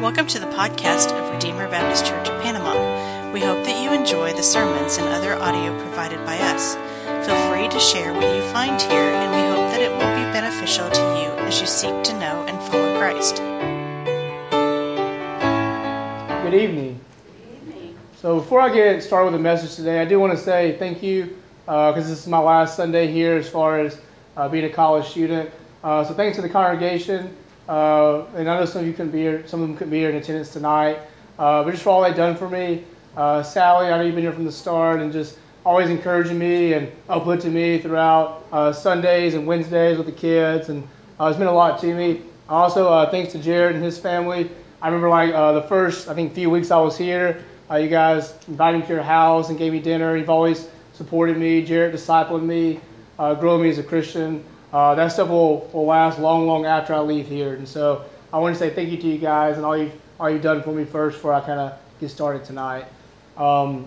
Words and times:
Welcome 0.00 0.26
to 0.26 0.40
the 0.40 0.46
podcast 0.46 1.12
of 1.12 1.32
Redeemer 1.32 1.68
Baptist 1.70 2.04
Church 2.04 2.28
of 2.28 2.42
Panama. 2.42 3.30
We 3.30 3.38
hope 3.38 3.64
that 3.64 3.80
you 3.80 3.92
enjoy 3.92 4.32
the 4.32 4.42
sermons 4.42 4.96
and 4.96 5.06
other 5.06 5.34
audio 5.34 5.78
provided 5.78 6.18
by 6.26 6.36
us. 6.36 6.74
Feel 7.24 7.36
free 7.48 7.68
to 7.68 7.78
share 7.78 8.12
what 8.12 8.24
you 8.24 8.42
find 8.50 8.82
here, 8.82 8.90
and 8.90 9.30
we 9.30 9.48
hope 9.48 9.70
that 9.70 9.80
it 9.80 9.92
will 9.92 9.98
be 9.98 10.32
beneficial 10.32 10.90
to 10.90 11.00
you 11.00 11.46
as 11.46 11.60
you 11.60 11.68
seek 11.68 12.02
to 12.02 12.12
know 12.18 12.44
and 12.44 12.60
follow 12.72 12.98
Christ. 12.98 13.36
Good 16.42 16.54
evening. 16.54 16.98
So, 18.16 18.40
before 18.40 18.60
I 18.60 18.74
get 18.74 19.00
started 19.00 19.26
with 19.26 19.34
the 19.34 19.44
message 19.44 19.76
today, 19.76 20.00
I 20.00 20.06
do 20.06 20.18
want 20.18 20.32
to 20.32 20.38
say 20.38 20.76
thank 20.76 21.04
you 21.04 21.36
because 21.66 22.08
this 22.08 22.18
is 22.18 22.26
my 22.26 22.40
last 22.40 22.76
Sunday 22.76 23.12
here 23.12 23.36
as 23.36 23.48
far 23.48 23.78
as 23.78 23.96
uh, 24.36 24.48
being 24.48 24.64
a 24.64 24.70
college 24.70 25.06
student. 25.06 25.50
Uh, 25.84 26.02
so, 26.02 26.14
thanks 26.14 26.34
to 26.34 26.42
the 26.42 26.48
congregation. 26.48 27.36
Uh, 27.68 28.26
and 28.36 28.48
I 28.48 28.58
know 28.58 28.66
some 28.66 28.82
of 28.82 28.86
you 28.86 28.92
couldn't 28.92 29.12
be 29.12 29.20
here, 29.20 29.46
some 29.46 29.62
of 29.62 29.68
them 29.68 29.76
couldn't 29.76 29.90
be 29.90 29.98
here 29.98 30.10
in 30.10 30.16
attendance 30.16 30.50
tonight. 30.50 30.98
Uh, 31.38 31.64
but 31.64 31.70
just 31.70 31.82
for 31.82 31.90
all 31.90 32.02
they've 32.02 32.14
done 32.14 32.36
for 32.36 32.48
me, 32.48 32.84
uh, 33.16 33.42
Sally, 33.42 33.86
I 33.86 33.96
know 33.96 34.04
you've 34.04 34.14
been 34.14 34.24
here 34.24 34.32
from 34.32 34.44
the 34.44 34.52
start 34.52 35.00
and 35.00 35.12
just 35.12 35.38
always 35.64 35.88
encouraging 35.88 36.38
me 36.38 36.74
and 36.74 36.92
uplifting 37.08 37.54
me 37.54 37.78
throughout 37.78 38.44
uh, 38.52 38.72
Sundays 38.72 39.34
and 39.34 39.46
Wednesdays 39.46 39.96
with 39.96 40.06
the 40.06 40.12
kids, 40.12 40.68
and 40.68 40.86
uh, 41.18 41.26
it's 41.26 41.38
been 41.38 41.46
a 41.46 41.52
lot 41.52 41.80
to 41.80 41.94
me. 41.94 42.22
Also, 42.48 42.88
uh, 42.88 43.10
thanks 43.10 43.32
to 43.32 43.38
Jared 43.38 43.74
and 43.74 43.82
his 43.84 43.98
family. 43.98 44.50
I 44.82 44.88
remember 44.88 45.08
like 45.08 45.32
the 45.32 45.66
first, 45.66 46.08
I 46.08 46.14
think, 46.14 46.34
few 46.34 46.50
weeks 46.50 46.70
I 46.70 46.78
was 46.78 46.98
here, 46.98 47.42
you 47.70 47.88
guys 47.88 48.34
invited 48.46 48.82
me 48.82 48.86
to 48.88 48.92
your 48.92 49.02
house 49.02 49.48
and 49.48 49.56
gave 49.56 49.72
me 49.72 49.80
dinner. 49.80 50.14
You've 50.14 50.28
always 50.28 50.68
supported 50.92 51.38
me. 51.38 51.64
Jared 51.64 51.94
discipled 51.94 52.44
me, 52.44 52.80
growing 53.16 53.62
me 53.62 53.70
as 53.70 53.78
a 53.78 53.82
Christian 53.82 54.44
uh, 54.74 54.92
that 54.96 55.12
stuff 55.12 55.28
will, 55.28 55.70
will 55.72 55.86
last 55.86 56.18
long, 56.18 56.48
long 56.48 56.66
after 56.66 56.92
I 56.92 56.98
leave 56.98 57.28
here. 57.28 57.54
And 57.54 57.66
so 57.66 58.04
I 58.32 58.38
want 58.38 58.56
to 58.56 58.58
say 58.58 58.70
thank 58.70 58.90
you 58.90 58.96
to 58.96 59.06
you 59.06 59.18
guys 59.18 59.56
and 59.56 59.64
all 59.64 59.76
you've, 59.76 59.92
all 60.18 60.28
you've 60.28 60.42
done 60.42 60.64
for 60.64 60.72
me 60.72 60.84
first 60.84 61.16
before 61.16 61.32
I 61.32 61.40
kind 61.40 61.60
of 61.60 61.78
get 62.00 62.10
started 62.10 62.44
tonight. 62.44 62.84
Um, 63.36 63.86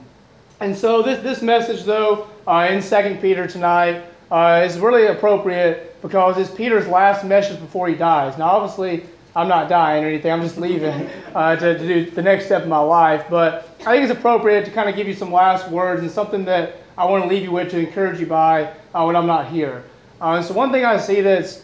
and 0.62 0.76
so 0.76 1.02
this, 1.02 1.22
this 1.22 1.42
message, 1.42 1.84
though, 1.84 2.30
uh, 2.48 2.70
in 2.72 2.82
2 2.82 3.20
Peter 3.22 3.48
tonight 3.48 4.02
uh, 4.32 4.64
is 4.66 4.80
really 4.80 5.08
appropriate 5.08 6.02
because 6.02 6.38
it's 6.38 6.50
Peter's 6.50 6.88
last 6.88 7.26
message 7.26 7.60
before 7.60 7.90
he 7.90 7.96
dies. 7.96 8.38
Now, 8.38 8.52
obviously, 8.52 9.04
I'm 9.36 9.50
not 9.50 9.68
dying 9.68 10.06
or 10.06 10.08
anything. 10.08 10.32
I'm 10.32 10.42
just 10.42 10.58
leaving 10.58 11.10
uh, 11.36 11.58
to, 11.58 11.78
to, 11.78 11.86
do 11.86 12.10
the 12.12 12.22
next 12.22 12.46
step 12.46 12.64
of 12.64 12.70
my 12.70 12.80
life. 12.80 13.26
But 13.30 13.68
I 13.82 13.92
think 13.92 14.10
it's 14.10 14.18
appropriate 14.18 14.64
to 14.64 14.72
kind 14.72 14.90
of 14.90 14.96
give 14.96 15.06
you 15.06 15.14
some 15.16 15.34
last 15.34 15.70
words 15.70 16.02
and 16.02 16.10
something 16.10 16.46
that 16.46 16.78
I 16.98 17.04
want 17.04 17.26
to 17.26 17.30
leave 17.30 17.44
you 17.44 17.52
with 17.52 17.72
to 17.72 17.78
encourage 17.78 18.22
you 18.22 18.26
by 18.26 18.74
uh, 18.96 19.04
when 19.04 19.18
I'm 19.18 19.28
not 19.28 19.50
here. 19.50 19.84
Uh, 20.20 20.42
so 20.42 20.54
one 20.54 20.72
thing 20.72 20.84
I 20.84 20.98
see 20.98 21.22
that's 21.22 21.62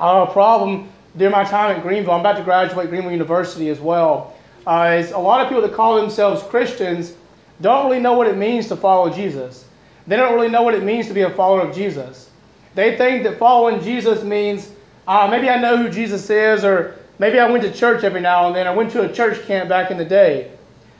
a 0.00 0.26
problem 0.26 0.88
during 1.16 1.32
my 1.32 1.44
time 1.44 1.76
at 1.76 1.82
Greenville, 1.82 2.12
I'm 2.12 2.20
about 2.20 2.36
to 2.36 2.42
graduate 2.42 2.88
Greenville 2.88 3.12
University 3.12 3.68
as 3.70 3.78
well, 3.78 4.34
uh, 4.66 4.96
is 4.98 5.12
a 5.12 5.18
lot 5.18 5.40
of 5.40 5.48
people 5.48 5.62
that 5.62 5.72
call 5.72 6.00
themselves 6.00 6.42
Christians 6.44 7.14
don't 7.60 7.86
really 7.86 8.00
know 8.00 8.14
what 8.14 8.26
it 8.26 8.36
means 8.36 8.68
to 8.68 8.76
follow 8.76 9.08
Jesus. 9.10 9.64
They 10.06 10.16
don't 10.16 10.34
really 10.34 10.48
know 10.48 10.62
what 10.62 10.74
it 10.74 10.82
means 10.82 11.06
to 11.06 11.14
be 11.14 11.22
a 11.22 11.30
follower 11.30 11.62
of 11.62 11.74
Jesus. 11.74 12.28
They 12.74 12.96
think 12.98 13.22
that 13.22 13.38
following 13.38 13.80
Jesus 13.82 14.22
means 14.22 14.68
uh, 15.06 15.28
maybe 15.30 15.48
I 15.48 15.60
know 15.60 15.76
who 15.76 15.88
Jesus 15.88 16.28
is, 16.28 16.64
or 16.64 16.96
maybe 17.18 17.38
I 17.38 17.48
went 17.48 17.62
to 17.62 17.72
church 17.72 18.02
every 18.04 18.20
now 18.20 18.48
and 18.48 18.56
then. 18.56 18.66
I 18.66 18.74
went 18.74 18.90
to 18.92 19.08
a 19.08 19.12
church 19.12 19.46
camp 19.46 19.68
back 19.68 19.90
in 19.90 19.96
the 19.96 20.04
day. 20.04 20.50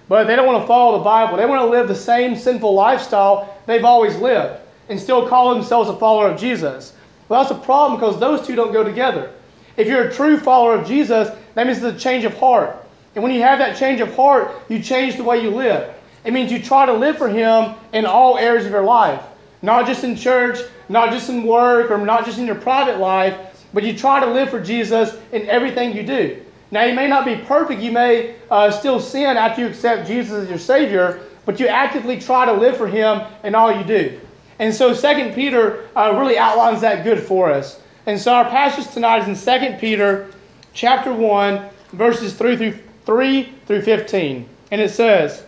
But 0.08 0.28
they 0.28 0.36
don't 0.36 0.46
want 0.46 0.62
to 0.62 0.66
follow 0.68 0.98
the 0.98 1.04
Bible. 1.04 1.36
They 1.36 1.46
want 1.46 1.62
to 1.62 1.66
live 1.66 1.88
the 1.88 1.94
same 1.96 2.36
sinful 2.36 2.72
lifestyle 2.72 3.58
they've 3.66 3.84
always 3.84 4.16
lived 4.16 4.60
and 4.88 5.00
still 5.00 5.28
call 5.28 5.54
themselves 5.54 5.88
a 5.88 5.96
follower 5.96 6.28
of 6.28 6.38
Jesus. 6.38 6.92
Well, 7.28 7.42
that's 7.42 7.52
a 7.52 7.64
problem 7.64 7.98
because 7.98 8.20
those 8.20 8.46
two 8.46 8.54
don't 8.54 8.72
go 8.72 8.84
together. 8.84 9.32
If 9.76 9.88
you're 9.88 10.08
a 10.08 10.12
true 10.12 10.38
follower 10.38 10.74
of 10.74 10.86
Jesus, 10.86 11.28
that 11.54 11.66
means 11.66 11.82
it's 11.82 11.96
a 11.96 11.98
change 11.98 12.24
of 12.24 12.36
heart. 12.38 12.76
And 13.14 13.22
when 13.22 13.32
you 13.32 13.42
have 13.42 13.58
that 13.58 13.76
change 13.76 14.00
of 14.00 14.14
heart, 14.14 14.50
you 14.68 14.82
change 14.82 15.16
the 15.16 15.24
way 15.24 15.42
you 15.42 15.50
live. 15.50 15.94
It 16.24 16.32
means 16.32 16.52
you 16.52 16.62
try 16.62 16.86
to 16.86 16.92
live 16.92 17.18
for 17.18 17.28
Him 17.28 17.74
in 17.92 18.04
all 18.04 18.36
areas 18.38 18.66
of 18.66 18.72
your 18.72 18.84
life, 18.84 19.22
not 19.62 19.86
just 19.86 20.04
in 20.04 20.16
church, 20.16 20.58
not 20.88 21.10
just 21.10 21.28
in 21.28 21.44
work, 21.44 21.90
or 21.90 21.98
not 21.98 22.24
just 22.24 22.38
in 22.38 22.46
your 22.46 22.56
private 22.56 22.98
life, 22.98 23.66
but 23.72 23.84
you 23.84 23.96
try 23.96 24.20
to 24.20 24.26
live 24.26 24.50
for 24.50 24.60
Jesus 24.60 25.16
in 25.32 25.48
everything 25.48 25.96
you 25.96 26.02
do. 26.02 26.42
Now, 26.70 26.84
you 26.84 26.94
may 26.94 27.06
not 27.06 27.24
be 27.24 27.36
perfect. 27.36 27.80
You 27.80 27.92
may 27.92 28.34
uh, 28.50 28.70
still 28.70 29.00
sin 29.00 29.36
after 29.36 29.62
you 29.62 29.68
accept 29.68 30.08
Jesus 30.08 30.32
as 30.44 30.48
your 30.48 30.58
Savior, 30.58 31.20
but 31.44 31.60
you 31.60 31.68
actively 31.68 32.20
try 32.20 32.44
to 32.44 32.52
live 32.52 32.76
for 32.76 32.88
Him 32.88 33.22
in 33.44 33.54
all 33.54 33.72
you 33.72 33.84
do. 33.84 34.20
And 34.58 34.74
so 34.74 34.94
2 34.94 35.32
Peter 35.34 35.88
uh, 35.94 36.16
really 36.18 36.38
outlines 36.38 36.80
that 36.80 37.04
good 37.04 37.20
for 37.20 37.50
us. 37.50 37.80
And 38.06 38.18
so 38.20 38.32
our 38.32 38.48
passage 38.48 38.92
tonight 38.92 39.28
is 39.28 39.46
in 39.46 39.60
2 39.60 39.76
Peter 39.78 40.30
chapter 40.72 41.12
1, 41.12 41.68
verses 41.92 42.34
3 42.34 42.56
through 42.56 42.78
3 43.04 43.52
through 43.66 43.82
15. 43.82 44.48
And 44.70 44.80
it 44.80 44.90
says, 44.90 45.44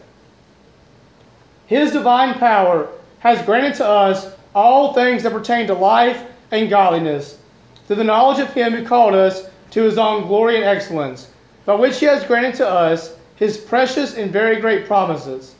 His 1.66 1.92
divine 1.92 2.34
power 2.34 2.88
has 3.20 3.44
granted 3.44 3.74
to 3.76 3.86
us 3.86 4.32
all 4.54 4.92
things 4.92 5.22
that 5.22 5.32
pertain 5.32 5.66
to 5.66 5.74
life 5.74 6.22
and 6.50 6.70
godliness, 6.70 7.38
through 7.86 7.96
the 7.96 8.04
knowledge 8.04 8.38
of 8.38 8.52
him 8.52 8.72
who 8.72 8.84
called 8.84 9.14
us 9.14 9.48
to 9.70 9.82
his 9.82 9.98
own 9.98 10.26
glory 10.26 10.56
and 10.56 10.64
excellence, 10.64 11.28
by 11.64 11.74
which 11.74 11.98
he 12.00 12.06
has 12.06 12.24
granted 12.24 12.54
to 12.54 12.68
us 12.68 13.14
his 13.36 13.56
precious 13.56 14.16
and 14.16 14.32
very 14.32 14.60
great 14.60 14.86
promises, 14.86 15.54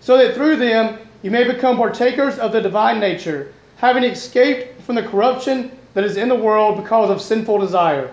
so 0.00 0.16
that 0.16 0.34
through 0.34 0.56
them 0.56 0.98
you 1.22 1.30
may 1.30 1.44
become 1.44 1.76
partakers 1.76 2.38
of 2.38 2.52
the 2.52 2.60
divine 2.60 3.00
nature, 3.00 3.52
having 3.76 4.04
escaped 4.04 4.80
from 4.82 4.94
the 4.94 5.02
corruption 5.02 5.70
that 5.94 6.04
is 6.04 6.16
in 6.16 6.28
the 6.28 6.34
world 6.34 6.76
because 6.82 7.10
of 7.10 7.20
sinful 7.20 7.58
desire. 7.58 8.12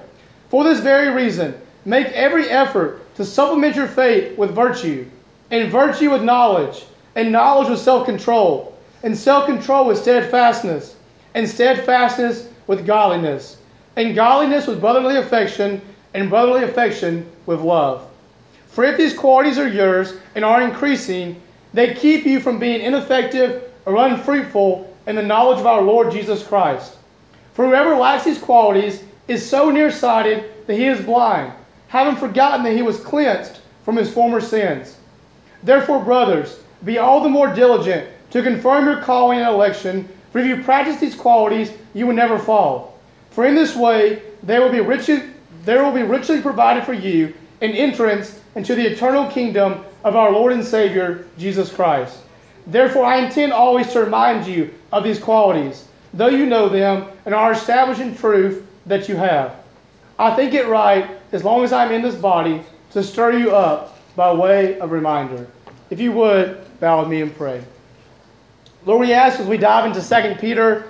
For 0.50 0.64
this 0.64 0.80
very 0.80 1.10
reason, 1.10 1.54
make 1.86 2.08
every 2.08 2.50
effort 2.50 3.02
to 3.16 3.26
supplement 3.26 3.76
your 3.76 3.88
faith 3.88 4.38
with 4.38 4.56
virtue, 4.56 5.06
and 5.52 5.72
virtue 5.72 6.10
with 6.10 6.24
knowledge, 6.24 6.86
and 7.16 7.32
knowledge 7.32 7.70
with 7.70 7.80
self 7.80 8.06
control, 8.06 8.76
and 9.04 9.16
self 9.16 9.46
control 9.46 9.86
with 9.86 10.00
steadfastness, 10.00 10.96
and 11.36 11.48
steadfastness 11.48 12.50
with 12.68 12.88
godliness, 12.88 13.58
and 13.96 14.16
godliness 14.16 14.66
with 14.66 14.82
brotherly 14.82 15.18
affection, 15.18 15.80
and 16.14 16.30
brotherly 16.30 16.64
affection 16.64 17.26
with 17.46 17.62
love. 17.62 18.08
For 18.68 18.84
if 18.84 18.98
these 18.98 19.14
qualities 19.14 19.58
are 19.58 19.68
yours 19.68 20.14
and 20.34 20.44
are 20.44 20.62
increasing, 20.62 21.42
they 21.76 21.94
keep 21.94 22.26
you 22.26 22.40
from 22.40 22.58
being 22.58 22.80
ineffective 22.80 23.64
or 23.86 23.98
unfruitful 24.08 24.96
in 25.08 25.18
the 25.18 25.22
knowledge 25.22 25.60
of 25.60 25.68
our 25.68 25.82
Lord 25.82 26.10
Jesus 26.10 26.42
Christ. 26.42 26.96
For 27.54 27.68
whoever 27.68 27.96
lacks 27.96 28.24
these 28.24 28.40
qualities 28.40 29.04
is 29.28 29.48
so 29.48 29.70
nearsighted 29.70 30.46
that 30.68 30.78
he 30.78 30.86
is 30.86 31.06
blind, 31.06 31.52
having 31.90 32.16
forgotten 32.16 32.64
that 32.64 32.76
he 32.78 32.82
was 32.82 33.00
cleansed 33.02 33.60
from 33.84 33.98
his 33.98 34.12
former 34.12 34.40
sins. 34.40 34.96
Therefore, 35.64 36.02
brothers, 36.02 36.60
be 36.86 36.98
all 36.98 37.22
the 37.22 37.30
more 37.30 37.54
diligent 37.54 38.10
to 38.32 38.42
confirm 38.42 38.86
your 38.86 39.02
calling 39.02 39.40
and 39.40 39.50
election, 39.50 40.08
for 40.32 40.40
if 40.40 40.48
you 40.48 40.64
practice 40.64 41.02
these 41.02 41.16
qualities, 41.16 41.72
you 41.94 42.08
will 42.08 42.14
never 42.14 42.40
fall. 42.40 42.98
For 43.32 43.46
in 43.46 43.54
this 43.54 43.76
way, 43.76 44.22
there 44.44 44.62
will 44.62 44.72
be 44.72 44.80
richly, 44.80 45.24
there 45.66 45.84
will 45.84 45.92
be 45.92 46.04
richly 46.04 46.42
provided 46.42 46.86
for 46.86 46.94
you 46.94 47.34
an 47.62 47.72
entrance 47.72 48.40
into 48.56 48.76
the 48.76 48.86
eternal 48.86 49.30
kingdom 49.30 49.84
of 50.04 50.16
our 50.16 50.32
Lord 50.32 50.54
and 50.54 50.64
Savior, 50.64 51.26
Jesus 51.38 51.72
Christ. 51.72 52.20
Therefore, 52.68 53.06
I 53.06 53.20
intend 53.20 53.54
always 53.54 53.92
to 53.94 54.02
remind 54.02 54.48
you 54.48 54.74
of 54.92 55.04
these 55.04 55.20
qualities, 55.20 55.88
though 56.14 56.30
you 56.30 56.46
know 56.46 56.70
them 56.70 57.08
and 57.26 57.36
are 57.36 57.52
established 57.52 58.02
in 58.02 58.16
truth 58.16 58.66
that 58.86 59.08
you 59.08 59.16
have. 59.16 59.56
I 60.18 60.36
think 60.36 60.54
it 60.54 60.68
right, 60.68 61.10
as 61.32 61.44
long 61.44 61.64
as 61.64 61.74
I'm 61.74 61.92
in 61.92 62.02
this 62.02 62.16
body, 62.16 62.64
to 62.92 63.04
stir 63.04 63.38
you 63.38 63.52
up 63.52 64.00
by 64.16 64.32
way 64.34 64.80
of 64.80 64.92
reminder. 64.92 65.48
If 65.90 66.00
you 66.00 66.12
would, 66.14 66.62
bow 66.80 67.02
with 67.02 67.10
me 67.10 67.22
and 67.22 67.36
pray. 67.36 67.64
Lord, 68.86 69.02
we 69.02 69.14
ask 69.14 69.40
as 69.40 69.48
we 69.48 69.58
dive 69.58 69.86
into 69.86 70.08
2 70.08 70.36
Peter 70.40 70.88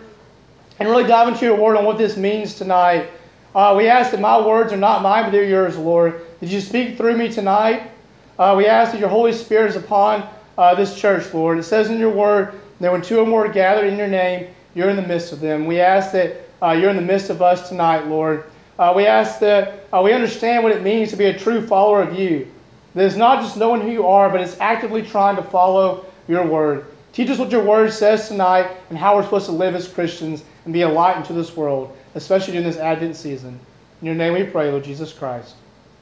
and 0.79 0.89
really 0.89 1.07
dive 1.07 1.27
into 1.27 1.45
your 1.45 1.55
word 1.55 1.77
on 1.77 1.85
what 1.85 1.97
this 1.97 2.17
means 2.17 2.55
tonight. 2.55 3.09
Uh, 3.53 3.73
we 3.77 3.87
ask 3.87 4.11
that 4.11 4.19
my 4.19 4.45
words 4.45 4.73
are 4.73 4.77
not 4.77 5.01
mine, 5.01 5.23
but 5.23 5.31
they're 5.31 5.45
yours, 5.45 5.77
Lord. 5.77 6.24
Did 6.39 6.51
you 6.51 6.61
speak 6.61 6.97
through 6.97 7.17
me 7.17 7.29
tonight? 7.29 7.91
Uh, 8.37 8.55
we 8.57 8.65
ask 8.65 8.91
that 8.91 8.99
your 8.99 9.09
Holy 9.09 9.31
Spirit 9.31 9.69
is 9.69 9.75
upon 9.77 10.27
uh, 10.57 10.75
this 10.75 10.99
church, 10.99 11.33
Lord. 11.33 11.57
It 11.57 11.63
says 11.63 11.89
in 11.89 11.97
your 11.97 12.11
word 12.11 12.59
that 12.81 12.91
when 12.91 13.01
two 13.01 13.19
or 13.19 13.25
more 13.25 13.45
are 13.45 13.51
gathered 13.51 13.87
in 13.87 13.97
your 13.97 14.07
name, 14.07 14.47
you're 14.73 14.89
in 14.89 14.97
the 14.97 15.07
midst 15.07 15.31
of 15.31 15.39
them. 15.39 15.65
We 15.65 15.79
ask 15.79 16.11
that 16.11 16.35
uh, 16.61 16.71
you're 16.71 16.89
in 16.89 16.97
the 16.97 17.01
midst 17.01 17.29
of 17.29 17.41
us 17.41 17.69
tonight, 17.69 18.07
Lord. 18.07 18.43
Uh, 18.77 18.93
we 18.95 19.05
ask 19.05 19.39
that 19.39 19.85
uh, 19.93 20.01
we 20.03 20.11
understand 20.11 20.63
what 20.63 20.73
it 20.73 20.83
means 20.83 21.09
to 21.11 21.15
be 21.15 21.25
a 21.25 21.37
true 21.37 21.65
follower 21.65 22.01
of 22.01 22.19
you. 22.19 22.51
That 22.93 23.05
it's 23.05 23.15
not 23.15 23.41
just 23.41 23.55
knowing 23.55 23.81
who 23.81 23.91
you 23.91 24.05
are, 24.05 24.29
but 24.29 24.41
it's 24.41 24.59
actively 24.59 25.01
trying 25.01 25.37
to 25.37 25.43
follow 25.43 26.05
your 26.27 26.45
word. 26.45 26.85
Teach 27.13 27.29
us 27.29 27.37
what 27.37 27.51
your 27.51 27.63
word 27.63 27.93
says 27.93 28.27
tonight 28.27 28.69
and 28.89 28.97
how 28.97 29.15
we're 29.15 29.23
supposed 29.23 29.45
to 29.45 29.53
live 29.53 29.75
as 29.75 29.87
Christians 29.87 30.43
and 30.65 30.73
be 30.73 30.81
a 30.81 30.89
light 30.89 31.15
into 31.15 31.31
this 31.31 31.55
world, 31.55 31.95
especially 32.15 32.53
during 32.53 32.67
this 32.67 32.77
Advent 32.77 33.15
season. 33.15 33.57
In 34.01 34.07
your 34.07 34.15
name 34.15 34.33
we 34.33 34.43
pray, 34.43 34.69
Lord 34.69 34.83
Jesus 34.83 35.13
Christ. 35.13 35.55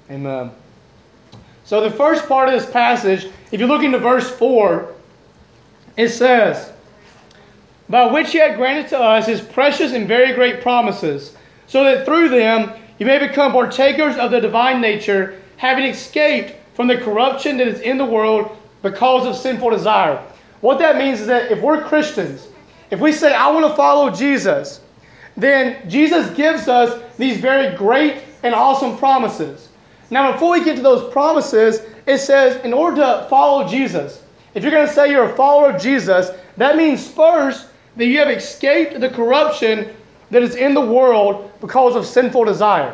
Amen. 0.10 0.52
So, 1.66 1.82
the 1.82 1.92
first 1.92 2.28
part 2.28 2.50
of 2.50 2.60
this 2.60 2.70
passage, 2.70 3.28
if 3.52 3.60
you 3.60 3.68
look 3.68 3.84
into 3.84 4.00
verse 4.00 4.30
4, 4.30 4.94
it 5.96 6.10
says, 6.10 6.72
By 7.90 8.12
which 8.12 8.32
he 8.32 8.38
had 8.40 8.58
granted 8.58 8.90
to 8.90 9.00
us 9.00 9.28
his 9.28 9.42
precious 9.42 9.94
and 9.94 10.08
very 10.08 10.34
great 10.34 10.62
promises, 10.62 11.36
so 11.68 11.84
that 11.84 12.06
through 12.06 12.30
them 12.30 12.74
you 13.00 13.06
may 13.06 13.20
become 13.20 13.54
partakers 13.54 14.18
of 14.18 14.32
the 14.32 14.42
divine 14.42 14.82
nature, 14.82 15.40
having 15.58 15.86
escaped 15.86 16.54
from 16.76 16.88
the 16.88 16.98
corruption 16.98 17.58
that 17.58 17.68
is 17.68 17.80
in 17.80 17.98
the 17.98 18.06
world 18.06 18.58
because 18.82 19.26
of 19.26 19.36
sinful 19.36 19.70
desire. 19.70 20.22
What 20.62 20.80
that 20.80 20.98
means 20.98 21.22
is 21.22 21.28
that 21.28 21.52
if 21.52 21.62
we're 21.62 21.84
Christians, 21.84 22.48
if 22.92 23.00
we 23.00 23.12
say, 23.12 23.34
I 23.34 23.50
want 23.52 23.68
to 23.68 23.76
follow 23.76 24.10
Jesus, 24.10 24.82
then 25.38 25.90
Jesus 25.90 26.30
gives 26.36 26.68
us 26.68 27.02
these 27.18 27.38
very 27.38 27.76
great 27.76 28.22
and 28.44 28.54
awesome 28.54 28.98
promises. 28.98 29.70
Now, 30.14 30.32
before 30.32 30.52
we 30.52 30.64
get 30.64 30.76
to 30.76 30.84
those 30.84 31.12
promises, 31.12 31.82
it 32.06 32.20
says, 32.20 32.64
in 32.64 32.72
order 32.72 32.98
to 32.98 33.26
follow 33.32 33.68
Jesus, 33.68 34.22
if 34.54 34.62
you're 34.62 34.72
going 34.72 34.86
to 34.88 34.94
say 34.94 35.10
you're 35.10 35.32
a 35.32 35.36
follower 35.36 35.72
of 35.72 35.82
Jesus, 35.82 36.30
that 36.58 36.78
means 36.78 37.10
first 37.10 37.66
that 37.96 38.06
you 38.06 38.20
have 38.20 38.30
escaped 38.30 39.00
the 39.00 39.10
corruption 39.10 39.92
that 40.30 40.44
is 40.44 40.56
in 40.56 40.76
the 40.76 40.82
world 40.82 41.52
because 41.62 41.96
of 41.96 42.06
sinful 42.06 42.46
desire. 42.46 42.94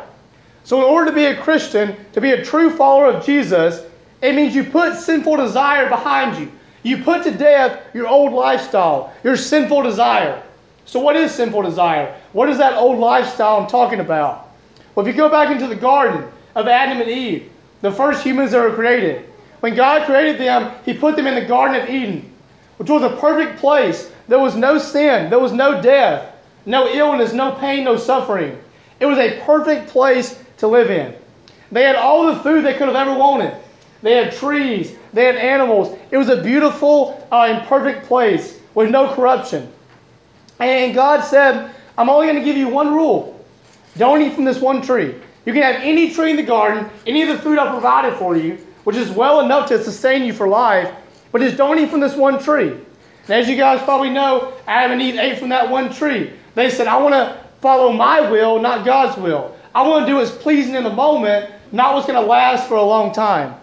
So, 0.64 0.78
in 0.78 0.84
order 0.84 1.10
to 1.10 1.14
be 1.14 1.26
a 1.26 1.36
Christian, 1.42 1.94
to 2.14 2.22
be 2.22 2.30
a 2.30 2.42
true 2.42 2.70
follower 2.70 3.12
of 3.12 3.22
Jesus, 3.22 3.82
it 4.22 4.34
means 4.34 4.54
you 4.54 4.64
put 4.64 4.96
sinful 4.96 5.36
desire 5.36 5.90
behind 5.90 6.38
you. 6.38 6.50
You 6.84 7.04
put 7.04 7.24
to 7.24 7.32
death 7.32 7.82
your 7.92 8.08
old 8.08 8.32
lifestyle, 8.32 9.12
your 9.24 9.36
sinful 9.36 9.82
desire. 9.82 10.42
So, 10.86 11.00
what 11.00 11.16
is 11.16 11.34
sinful 11.34 11.64
desire? 11.64 12.18
What 12.32 12.48
is 12.48 12.56
that 12.56 12.78
old 12.78 12.98
lifestyle 12.98 13.58
I'm 13.58 13.68
talking 13.68 14.00
about? 14.00 14.48
Well, 14.94 15.06
if 15.06 15.14
you 15.14 15.18
go 15.18 15.28
back 15.28 15.50
into 15.50 15.66
the 15.66 15.76
garden 15.76 16.24
of 16.54 16.66
Adam 16.68 17.00
and 17.00 17.10
Eve, 17.10 17.50
the 17.82 17.92
first 17.92 18.22
humans 18.22 18.52
that 18.52 18.60
were 18.60 18.74
created, 18.74 19.24
when 19.60 19.74
God 19.74 20.06
created 20.06 20.40
them, 20.40 20.72
He 20.84 20.94
put 20.94 21.16
them 21.16 21.26
in 21.26 21.34
the 21.34 21.44
Garden 21.44 21.80
of 21.80 21.88
Eden, 21.88 22.32
which 22.78 22.90
was 22.90 23.02
a 23.02 23.16
perfect 23.16 23.58
place. 23.58 24.10
There 24.28 24.38
was 24.38 24.56
no 24.56 24.78
sin, 24.78 25.30
there 25.30 25.38
was 25.38 25.52
no 25.52 25.82
death, 25.82 26.34
no 26.66 26.88
illness, 26.88 27.32
no 27.32 27.52
pain, 27.52 27.84
no 27.84 27.96
suffering. 27.96 28.58
It 29.00 29.06
was 29.06 29.18
a 29.18 29.40
perfect 29.40 29.88
place 29.88 30.42
to 30.58 30.68
live 30.68 30.90
in. 30.90 31.14
They 31.72 31.82
had 31.82 31.96
all 31.96 32.26
the 32.26 32.40
food 32.40 32.64
they 32.64 32.74
could 32.74 32.88
have 32.88 32.96
ever 32.96 33.14
wanted. 33.14 33.54
They 34.02 34.14
had 34.14 34.32
trees, 34.32 34.94
they 35.12 35.24
had 35.24 35.36
animals. 35.36 35.96
It 36.10 36.16
was 36.16 36.28
a 36.28 36.42
beautiful 36.42 37.26
uh, 37.30 37.44
and 37.44 37.66
perfect 37.66 38.06
place 38.06 38.58
with 38.74 38.90
no 38.90 39.12
corruption. 39.14 39.70
And 40.58 40.94
God 40.94 41.22
said, 41.22 41.70
I'm 41.98 42.08
only 42.08 42.26
going 42.26 42.38
to 42.38 42.44
give 42.44 42.56
you 42.56 42.68
one 42.68 42.94
rule 42.94 43.40
don't 43.96 44.22
eat 44.22 44.34
from 44.34 44.44
this 44.44 44.60
one 44.60 44.82
tree. 44.82 45.14
You 45.46 45.52
can 45.52 45.62
have 45.62 45.76
any 45.82 46.12
tree 46.12 46.30
in 46.30 46.36
the 46.36 46.42
garden, 46.42 46.90
any 47.06 47.22
of 47.22 47.28
the 47.28 47.38
food 47.38 47.58
I 47.58 47.70
provided 47.70 48.14
for 48.18 48.36
you, 48.36 48.58
which 48.84 48.96
is 48.96 49.10
well 49.10 49.40
enough 49.40 49.68
to 49.68 49.82
sustain 49.82 50.24
you 50.24 50.32
for 50.32 50.46
life, 50.46 50.92
but 51.32 51.40
just 51.40 51.56
don't 51.56 51.78
eat 51.78 51.90
from 51.90 52.00
this 52.00 52.14
one 52.14 52.42
tree. 52.42 52.70
And 52.70 53.30
as 53.30 53.48
you 53.48 53.56
guys 53.56 53.82
probably 53.82 54.10
know, 54.10 54.52
Adam 54.66 54.92
and 54.92 55.02
Eve 55.02 55.16
ate 55.16 55.38
from 55.38 55.50
that 55.50 55.70
one 55.70 55.92
tree. 55.92 56.32
They 56.54 56.68
said, 56.68 56.86
I 56.86 56.96
want 56.98 57.14
to 57.14 57.40
follow 57.60 57.92
my 57.92 58.30
will, 58.30 58.60
not 58.60 58.84
God's 58.84 59.16
will. 59.16 59.56
I 59.74 59.86
want 59.86 60.06
to 60.06 60.12
do 60.12 60.16
what's 60.16 60.30
pleasing 60.30 60.74
in 60.74 60.84
the 60.84 60.90
moment, 60.90 61.50
not 61.72 61.94
what's 61.94 62.06
going 62.06 62.20
to 62.20 62.28
last 62.28 62.68
for 62.68 62.74
a 62.74 62.82
long 62.82 63.12
time. 63.12 63.54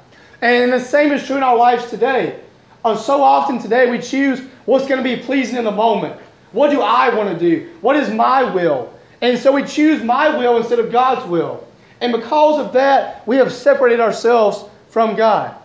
And 0.42 0.72
the 0.72 0.80
same 0.80 1.12
is 1.12 1.26
true 1.26 1.38
in 1.38 1.44
our 1.44 1.58
lives 1.58 1.90
today. 1.90 2.40
Uh, 2.86 2.96
so 2.96 3.22
often 3.22 3.60
today 3.60 3.92
we 3.92 4.00
choose 4.00 4.40
what's 4.66 4.88
going 4.88 5.04
to 5.04 5.16
be 5.16 5.22
pleasing 5.22 5.58
in 5.58 5.66
the 5.66 5.72
moment. 5.72 6.20
What 6.54 6.72
do 6.72 6.82
I 6.82 7.14
want 7.14 7.38
to 7.38 7.40
do? 7.40 7.70
What 7.82 7.98
is 7.98 8.10
my 8.10 8.44
will? 8.44 8.94
And 9.22 9.38
so 9.38 9.52
we 9.52 9.64
choose 9.64 10.02
my 10.02 10.38
will 10.38 10.58
instead 10.58 10.80
of 10.80 10.92
God's 10.92 11.28
will. 11.28 11.67
And 12.02 12.12
because 12.12 12.60
of 12.66 12.74
that, 12.74 13.28
we 13.28 13.38
have 13.38 13.52
separated 13.52 14.00
ourselves 14.00 14.64
from 14.90 15.16
God. 15.16 15.56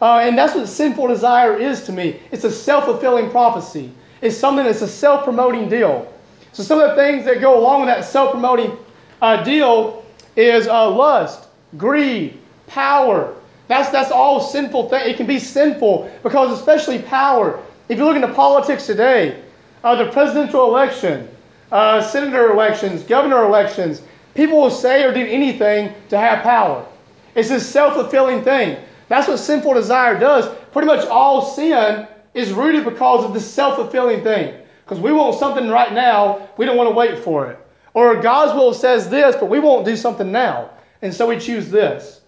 Uh, 0.00 0.18
and 0.18 0.36
that's 0.36 0.54
what 0.54 0.68
sinful 0.68 1.08
desire 1.08 1.56
is 1.56 1.84
to 1.84 1.92
me. 1.92 2.20
It's 2.30 2.44
a 2.44 2.50
self 2.50 2.84
fulfilling 2.84 3.30
prophecy, 3.30 3.92
it's 4.20 4.36
something 4.36 4.64
that's 4.64 4.82
a 4.82 4.88
self 4.88 5.24
promoting 5.24 5.68
deal. 5.68 6.12
So, 6.52 6.62
some 6.62 6.80
of 6.80 6.90
the 6.90 6.96
things 6.96 7.24
that 7.24 7.40
go 7.40 7.58
along 7.58 7.80
with 7.80 7.88
that 7.88 8.04
self 8.04 8.32
promoting 8.32 8.76
uh, 9.22 9.42
deal 9.42 10.04
is 10.36 10.68
uh, 10.68 10.90
lust, 10.90 11.48
greed, 11.76 12.38
power. 12.66 13.34
That's, 13.68 13.90
that's 13.90 14.12
all 14.12 14.40
sinful 14.40 14.88
thing. 14.90 15.10
It 15.10 15.16
can 15.16 15.26
be 15.26 15.38
sinful 15.38 16.10
because, 16.22 16.56
especially 16.56 17.00
power. 17.00 17.60
If 17.88 17.98
you 17.98 18.04
look 18.04 18.16
into 18.16 18.32
politics 18.32 18.86
today, 18.86 19.42
uh, 19.82 20.02
the 20.02 20.10
presidential 20.12 20.66
election, 20.66 21.28
uh, 21.72 22.00
senator 22.00 22.52
elections, 22.52 23.02
governor 23.02 23.44
elections, 23.44 24.02
people 24.36 24.60
will 24.60 24.70
say 24.70 25.02
or 25.04 25.12
do 25.12 25.20
anything 25.20 25.94
to 26.10 26.18
have 26.18 26.42
power. 26.42 26.86
It's 27.34 27.48
this 27.48 27.68
self 27.68 27.94
fulfilling 27.94 28.44
thing. 28.44 28.78
That's 29.08 29.28
what 29.28 29.38
sinful 29.38 29.74
desire 29.74 30.18
does. 30.18 30.48
Pretty 30.72 30.86
much 30.86 31.06
all 31.06 31.44
sin 31.44 32.06
is 32.34 32.52
rooted 32.52 32.84
because 32.84 33.24
of 33.24 33.34
this 33.34 33.50
self 33.50 33.76
fulfilling 33.76 34.22
thing. 34.22 34.54
Because 34.84 35.00
we 35.00 35.12
want 35.12 35.38
something 35.38 35.68
right 35.68 35.92
now, 35.92 36.48
we 36.56 36.64
don't 36.64 36.76
want 36.76 36.88
to 36.88 36.94
wait 36.94 37.18
for 37.18 37.50
it. 37.50 37.58
Or 37.94 38.20
God's 38.20 38.54
will 38.54 38.74
says 38.74 39.08
this, 39.08 39.34
but 39.36 39.46
we 39.46 39.58
won't 39.58 39.84
do 39.84 39.96
something 39.96 40.30
now. 40.30 40.70
And 41.02 41.12
so 41.12 41.26
we 41.26 41.38
choose 41.38 41.70
this. 41.70 42.20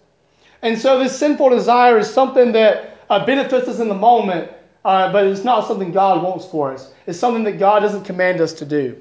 And 0.61 0.77
so 0.77 0.99
this 0.99 1.17
sinful 1.17 1.49
desire 1.49 1.97
is 1.97 2.11
something 2.11 2.51
that 2.53 2.97
uh, 3.09 3.25
benefits 3.25 3.67
us 3.67 3.79
in 3.79 3.87
the 3.87 3.95
moment, 3.95 4.51
uh, 4.83 5.11
but 5.11 5.25
it's 5.25 5.43
not 5.43 5.67
something 5.67 5.91
God 5.91 6.21
wants 6.21 6.45
for 6.45 6.73
us. 6.73 6.91
It's 7.05 7.19
something 7.19 7.43
that 7.43 7.59
God 7.59 7.79
doesn't 7.79 8.03
command 8.03 8.41
us 8.41 8.53
to 8.53 8.65
do. 8.65 8.97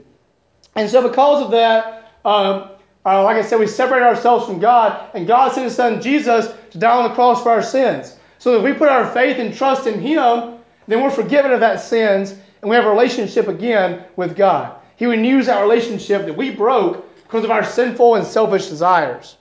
And 0.77 0.89
so 0.89 1.07
because 1.07 1.43
of 1.43 1.51
that, 1.51 2.13
um, 2.25 2.71
uh, 3.09 3.23
like 3.23 3.37
I 3.37 3.43
said, 3.43 3.59
we 3.59 3.67
separate 3.67 4.03
ourselves 4.03 4.45
from 4.45 4.59
God, 4.59 5.11
and 5.15 5.27
God 5.27 5.53
sent 5.53 5.65
His 5.65 5.75
Son 5.75 6.03
Jesus 6.03 6.53
to 6.71 6.79
die 6.79 6.97
on 6.97 7.09
the 7.09 7.15
cross 7.15 7.43
for 7.43 7.51
our 7.51 7.63
sins. 7.63 8.17
So 8.39 8.59
if 8.59 8.63
we 8.63 8.73
put 8.73 8.89
our 8.89 9.11
faith 9.13 9.39
and 9.39 9.55
trust 9.55 9.87
in 9.87 10.01
Him, 10.01 10.59
then 10.87 11.03
we're 11.03 11.11
forgiven 11.11 11.53
of 11.53 11.61
that 11.61 11.81
sins, 11.81 12.33
and 12.61 12.69
we 12.69 12.77
have 12.77 12.85
a 12.85 12.91
relationship 12.91 13.49
again 13.49 14.05
with 14.17 14.37
God. 14.37 14.77
He 14.97 15.07
renews 15.07 15.47
that 15.47 15.61
relationship 15.61 16.27
that 16.27 16.37
we 16.37 16.51
broke 16.51 17.05
because 17.23 17.45
of 17.45 17.51
our 17.51 17.65
sinful 17.65 18.17
and 18.17 18.27
selfish 18.27 18.67
desires. 18.67 19.37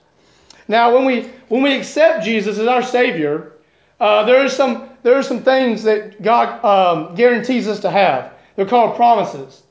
Now, 0.68 0.94
when 0.94 1.04
we 1.04 1.30
when 1.48 1.62
we 1.62 1.76
accept 1.76 2.24
Jesus 2.24 2.58
as 2.58 2.66
our 2.66 2.82
Savior, 2.82 3.52
uh, 3.98 4.24
there 4.24 4.44
are 4.44 4.48
some 4.48 4.90
there 5.02 5.16
are 5.16 5.22
some 5.22 5.42
things 5.42 5.82
that 5.82 6.22
God 6.22 6.64
um, 6.64 7.14
guarantees 7.14 7.66
us 7.66 7.80
to 7.80 7.90
have. 7.90 8.32
They're 8.56 8.66
called 8.66 8.96
promises. 8.96 9.62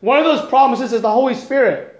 One 0.00 0.18
of 0.18 0.24
those 0.24 0.48
promises 0.48 0.92
is 0.92 1.02
the 1.02 1.10
Holy 1.10 1.34
Spirit. 1.34 1.91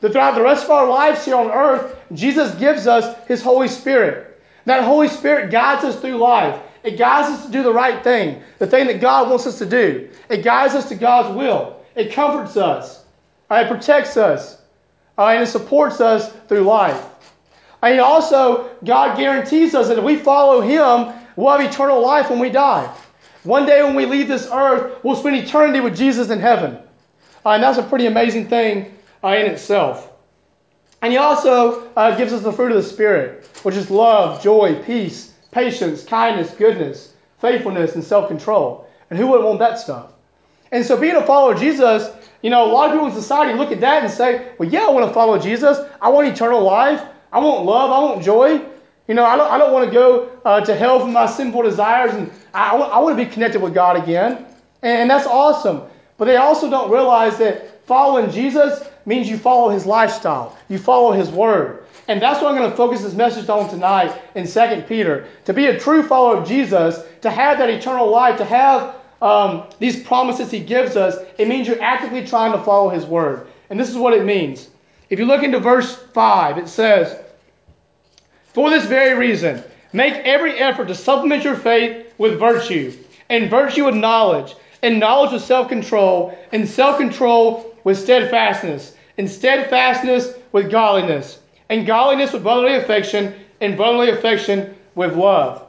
That 0.00 0.12
throughout 0.12 0.36
the 0.36 0.42
rest 0.42 0.64
of 0.64 0.70
our 0.70 0.88
lives 0.88 1.24
here 1.24 1.34
on 1.34 1.50
earth, 1.50 1.96
Jesus 2.12 2.54
gives 2.54 2.86
us 2.86 3.16
His 3.26 3.42
Holy 3.42 3.68
Spirit. 3.68 4.40
That 4.64 4.84
Holy 4.84 5.08
Spirit 5.08 5.50
guides 5.50 5.84
us 5.84 5.98
through 6.00 6.18
life. 6.18 6.60
It 6.84 6.96
guides 6.96 7.28
us 7.28 7.46
to 7.46 7.52
do 7.52 7.62
the 7.62 7.72
right 7.72 8.02
thing, 8.04 8.42
the 8.58 8.66
thing 8.66 8.86
that 8.86 9.00
God 9.00 9.28
wants 9.28 9.46
us 9.46 9.58
to 9.58 9.66
do. 9.66 10.08
It 10.28 10.44
guides 10.44 10.74
us 10.74 10.88
to 10.90 10.94
God's 10.94 11.36
will. 11.36 11.82
It 11.96 12.12
comforts 12.12 12.56
us. 12.56 13.04
It 13.50 13.68
protects 13.68 14.16
us. 14.16 14.60
Uh, 15.16 15.26
and 15.26 15.42
it 15.42 15.46
supports 15.46 16.00
us 16.00 16.32
through 16.46 16.60
life. 16.60 17.04
And 17.82 17.98
also, 18.00 18.70
God 18.84 19.16
guarantees 19.16 19.74
us 19.74 19.88
that 19.88 19.98
if 19.98 20.04
we 20.04 20.16
follow 20.16 20.60
Him, 20.60 21.12
we'll 21.34 21.56
have 21.56 21.60
eternal 21.60 22.00
life 22.00 22.30
when 22.30 22.38
we 22.38 22.50
die. 22.50 22.94
One 23.42 23.66
day 23.66 23.82
when 23.82 23.96
we 23.96 24.06
leave 24.06 24.28
this 24.28 24.48
earth, 24.52 25.02
we'll 25.02 25.16
spend 25.16 25.36
eternity 25.36 25.80
with 25.80 25.96
Jesus 25.96 26.30
in 26.30 26.38
heaven. 26.38 26.78
Uh, 27.44 27.50
and 27.50 27.62
that's 27.62 27.78
a 27.78 27.82
pretty 27.82 28.06
amazing 28.06 28.48
thing 28.48 28.97
uh, 29.22 29.28
in 29.28 29.46
itself. 29.46 30.10
And 31.00 31.12
he 31.12 31.18
also 31.18 31.88
uh, 31.96 32.16
gives 32.16 32.32
us 32.32 32.42
the 32.42 32.52
fruit 32.52 32.72
of 32.72 32.76
the 32.76 32.88
Spirit, 32.88 33.46
which 33.62 33.76
is 33.76 33.90
love, 33.90 34.42
joy, 34.42 34.82
peace, 34.82 35.32
patience, 35.52 36.04
kindness, 36.04 36.50
goodness, 36.52 37.14
faithfulness, 37.40 37.94
and 37.94 38.02
self 38.02 38.28
control. 38.28 38.88
And 39.10 39.18
who 39.18 39.26
wouldn't 39.28 39.46
want 39.46 39.60
that 39.60 39.78
stuff? 39.78 40.12
And 40.72 40.84
so, 40.84 40.96
being 40.96 41.16
a 41.16 41.24
follower 41.24 41.54
of 41.54 41.60
Jesus, 41.60 42.10
you 42.42 42.50
know, 42.50 42.64
a 42.64 42.70
lot 42.70 42.90
of 42.90 42.92
people 42.92 43.06
in 43.06 43.14
society 43.14 43.56
look 43.56 43.72
at 43.72 43.80
that 43.80 44.02
and 44.02 44.12
say, 44.12 44.52
well, 44.58 44.68
yeah, 44.68 44.86
I 44.86 44.90
want 44.90 45.06
to 45.06 45.14
follow 45.14 45.38
Jesus. 45.38 45.78
I 46.00 46.08
want 46.10 46.28
eternal 46.28 46.62
life. 46.62 47.02
I 47.32 47.38
want 47.38 47.64
love. 47.64 47.90
I 47.90 47.98
want 48.00 48.24
joy. 48.24 48.60
You 49.06 49.14
know, 49.14 49.24
I 49.24 49.36
don't, 49.36 49.50
I 49.50 49.56
don't 49.56 49.72
want 49.72 49.86
to 49.86 49.90
go 49.90 50.30
uh, 50.44 50.60
to 50.60 50.74
hell 50.74 51.00
for 51.00 51.06
my 51.06 51.26
sinful 51.26 51.62
desires, 51.62 52.12
and 52.12 52.30
I, 52.52 52.76
I 52.76 52.98
want 52.98 53.16
to 53.16 53.24
be 53.24 53.30
connected 53.30 53.62
with 53.62 53.72
God 53.72 53.96
again. 53.96 54.44
And 54.82 55.10
that's 55.10 55.26
awesome. 55.26 55.82
But 56.18 56.26
they 56.26 56.36
also 56.36 56.68
don't 56.68 56.90
realize 56.90 57.38
that 57.38 57.86
following 57.86 58.30
Jesus 58.30 58.86
means 59.08 59.28
you 59.28 59.38
follow 59.38 59.70
his 59.70 59.86
lifestyle, 59.86 60.56
you 60.68 60.78
follow 60.78 61.12
his 61.12 61.30
word. 61.30 61.84
And 62.08 62.20
that's 62.20 62.42
what 62.42 62.50
I'm 62.50 62.58
going 62.58 62.70
to 62.70 62.76
focus 62.76 63.02
this 63.02 63.14
message 63.14 63.48
on 63.48 63.68
tonight 63.68 64.14
in 64.34 64.46
2 64.46 64.84
Peter. 64.86 65.26
To 65.46 65.54
be 65.54 65.66
a 65.66 65.78
true 65.78 66.02
follower 66.02 66.38
of 66.38 66.46
Jesus, 66.46 67.00
to 67.22 67.30
have 67.30 67.58
that 67.58 67.70
eternal 67.70 68.10
life, 68.10 68.36
to 68.38 68.44
have 68.44 68.96
um, 69.20 69.64
these 69.78 70.02
promises 70.02 70.50
he 70.50 70.60
gives 70.60 70.94
us, 70.94 71.16
it 71.38 71.48
means 71.48 71.66
you're 71.66 71.82
actively 71.82 72.26
trying 72.26 72.52
to 72.52 72.62
follow 72.62 72.90
his 72.90 73.04
word. 73.04 73.46
And 73.70 73.80
this 73.80 73.88
is 73.88 73.96
what 73.96 74.12
it 74.12 74.24
means. 74.24 74.68
If 75.10 75.18
you 75.18 75.24
look 75.24 75.42
into 75.42 75.58
verse 75.58 75.96
5, 75.96 76.58
it 76.58 76.68
says, 76.68 77.18
For 78.52 78.68
this 78.68 78.84
very 78.86 79.18
reason, 79.18 79.64
make 79.94 80.14
every 80.14 80.58
effort 80.58 80.88
to 80.88 80.94
supplement 80.94 81.44
your 81.44 81.56
faith 81.56 82.12
with 82.18 82.38
virtue, 82.38 82.92
and 83.30 83.50
virtue 83.50 83.86
with 83.86 83.94
knowledge, 83.94 84.54
and 84.82 85.00
knowledge 85.00 85.32
with 85.32 85.42
self 85.42 85.68
control, 85.68 86.36
and 86.52 86.68
self 86.68 86.98
control 86.98 87.74
with 87.84 87.98
steadfastness 87.98 88.94
and 89.18 89.28
steadfastness 89.28 90.32
with 90.52 90.70
godliness, 90.70 91.40
and 91.68 91.86
godliness 91.86 92.32
with 92.32 92.44
brotherly 92.44 92.76
affection, 92.76 93.34
and 93.60 93.76
brotherly 93.76 94.10
affection 94.10 94.74
with 94.94 95.16
love. 95.16 95.66